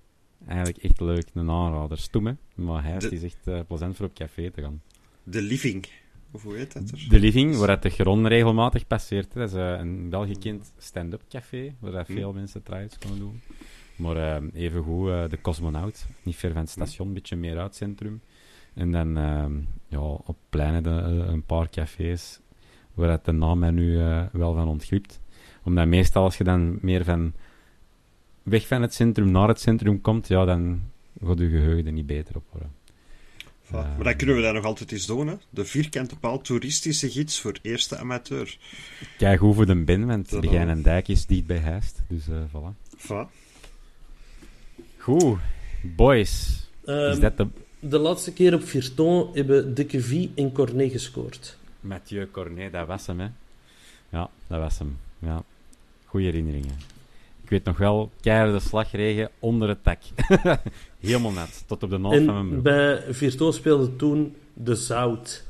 [0.47, 1.27] Eigenlijk echt leuk.
[1.35, 1.99] Een aanrader.
[1.99, 2.33] Stoem, hè.
[2.55, 4.83] Maar De- is echt eh, plezant voor op café te gaan.
[5.31, 5.87] De Living.
[6.31, 7.07] Of hoe heet dat er?
[7.09, 9.33] De Living, waar het de Gron regelmatig passeert.
[9.33, 13.19] Dat is eh, een in België gekend stand-up café, waar dat veel mensen try-outs kunnen
[13.19, 13.41] doen.
[13.97, 17.67] Maar eh evengoed eh, de Cosmonaut, niet ver van het station, een beetje meer uit
[17.67, 18.21] het centrum.
[18.75, 19.53] En dan ehm,
[19.89, 22.41] ja, op pleinen de, een paar cafés,
[22.95, 23.97] waar het de naam mij nu
[24.33, 25.21] wel van ontglipt.
[25.65, 27.33] Omdat meestal als je dan meer van
[28.43, 30.83] weg van het centrum naar het centrum komt, ja, dan
[31.25, 32.78] gaat je geheugen er niet beter op worden.
[33.69, 33.71] Voilà.
[33.71, 35.35] Maar dan kunnen we dat nog altijd eens doen, hè?
[35.51, 38.59] De vierkante paal toeristische gids voor eerste amateur.
[39.19, 42.03] Kijk hoe voor de bin, want Dat de en Dijk is dicht bij Heist.
[42.09, 42.97] Dus eh voilà.
[42.97, 43.31] Voilà.
[44.99, 45.39] Goed,
[45.83, 46.67] boys.
[46.85, 47.47] Ehm, is dat de
[47.81, 51.59] De laatste keer op Virton hebben De Queville en Cornet gescoord.
[51.81, 52.73] Mathieu Cornet?
[52.73, 53.29] Dat was hem, hè?
[54.09, 54.99] Ja, dat was hem.
[55.19, 55.43] Ja.
[56.05, 56.77] Goeie herinneringen.
[57.43, 59.99] Ik weet nog wel, keiharde slagregen onder het dak.
[60.99, 62.63] Helemaal net, tot op de naald van mijn broek.
[62.63, 65.47] bij Virton speelde toen De Zout.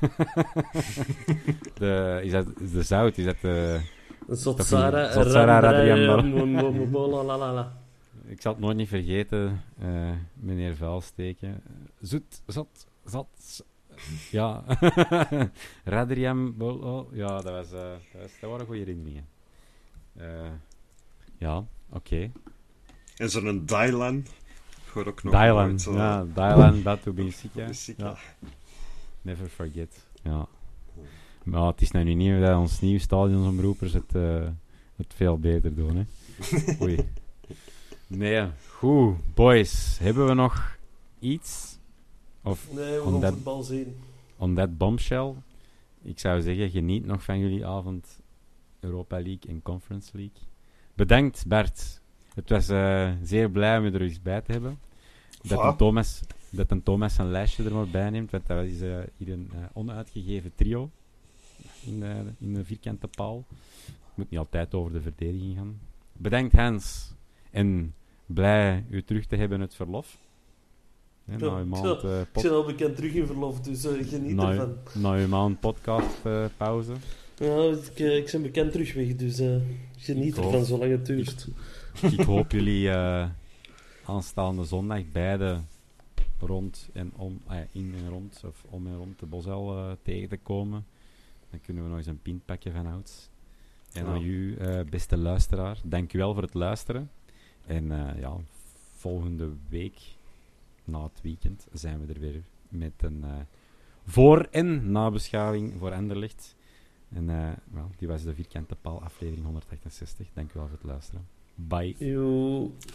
[1.78, 3.18] De, is dat is de zout?
[3.18, 3.80] Is dat de...
[4.28, 5.60] Zotsara, Zotsara.
[5.60, 7.72] Radriamba.
[8.26, 11.62] Ik zal het nooit niet vergeten, eh, meneer Vuilsteken.
[12.00, 13.64] Zoet, zot, zat.
[14.30, 14.64] Ja.
[15.84, 16.56] Radriam.
[16.56, 17.80] Bol- oh, Ja, dat, was, eh,
[18.12, 19.26] dat, was, dat waren goede herinneringen.
[20.16, 20.50] Eh,
[21.38, 22.30] ja, oké.
[23.16, 24.26] En zo'n Dylan.
[24.96, 25.68] Hoor ook nog Dylan.
[25.68, 27.64] nooit, eh, Ja, Dylan, Batu Benfica.
[27.64, 28.04] Benfica.
[28.04, 28.16] Ja.
[29.22, 30.06] Never forget.
[30.22, 30.46] Ja.
[31.42, 34.46] Maar het is nou niet dat ons nieuwe stadionsomroepers het, uh,
[34.96, 35.96] het veel beter doen.
[35.96, 36.04] Hè?
[36.82, 37.08] Oei.
[38.06, 39.34] Nee, goed.
[39.34, 40.76] Boys, hebben we nog
[41.18, 41.78] iets?
[42.42, 43.96] Of nee, we gaan that, voetbal zien.
[44.36, 45.34] On that bombshell.
[46.02, 48.20] Ik zou zeggen, geniet nog van jullie avond
[48.80, 50.42] Europa League en Conference League.
[50.94, 52.00] Bedankt, Bert.
[52.36, 54.78] Het was uh, zeer blij om je er eens bij te hebben.
[55.42, 56.20] Dat een, Thomas,
[56.50, 59.50] dat een Thomas een lijstje er maar bij neemt, want dat is uh, hier een
[59.54, 60.90] uh, onuitgegeven trio
[61.84, 63.44] in de, in de vierkante paal.
[63.86, 65.80] Het moet niet altijd over de verdediging gaan.
[66.12, 67.14] Bedankt Hans.
[67.50, 67.94] En
[68.26, 70.18] blij u terug te hebben het verlof.
[71.24, 74.34] Ja, na uw maand, uh, ik ben al bekend terug in verlof, dus uh, geniet
[74.34, 74.76] na, ervan.
[74.94, 76.92] Na uw maand podcast uh, pauze.
[77.38, 79.42] Ja, ik, ik ben bekend terug weg, dus
[79.98, 81.46] geniet ervan zolang het duurt.
[81.46, 81.54] Ik,
[82.02, 82.90] ik hoop jullie
[84.04, 85.60] aanstaande zondag beide
[86.38, 87.40] rond en om,
[87.72, 90.86] in en rond, of om en rond de Bosel tegen te komen.
[91.50, 93.30] Dan kunnen we nog eens een pint pakken van ouds.
[93.92, 97.10] En aan u, uh, beste luisteraar, dank u wel voor het luisteren.
[97.66, 98.36] En uh, ja,
[98.94, 99.98] volgende week,
[100.84, 103.24] na het weekend, zijn we er weer met een
[104.06, 106.56] voor- en nabeschouwing voor Enderlicht.
[107.08, 107.26] En
[107.70, 110.28] well, die was de Vierkante Paal aflevering 168.
[110.32, 111.35] Dank u wel voor het luisteren.
[111.58, 111.94] Bye.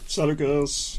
[0.06, 0.98] Salut girls.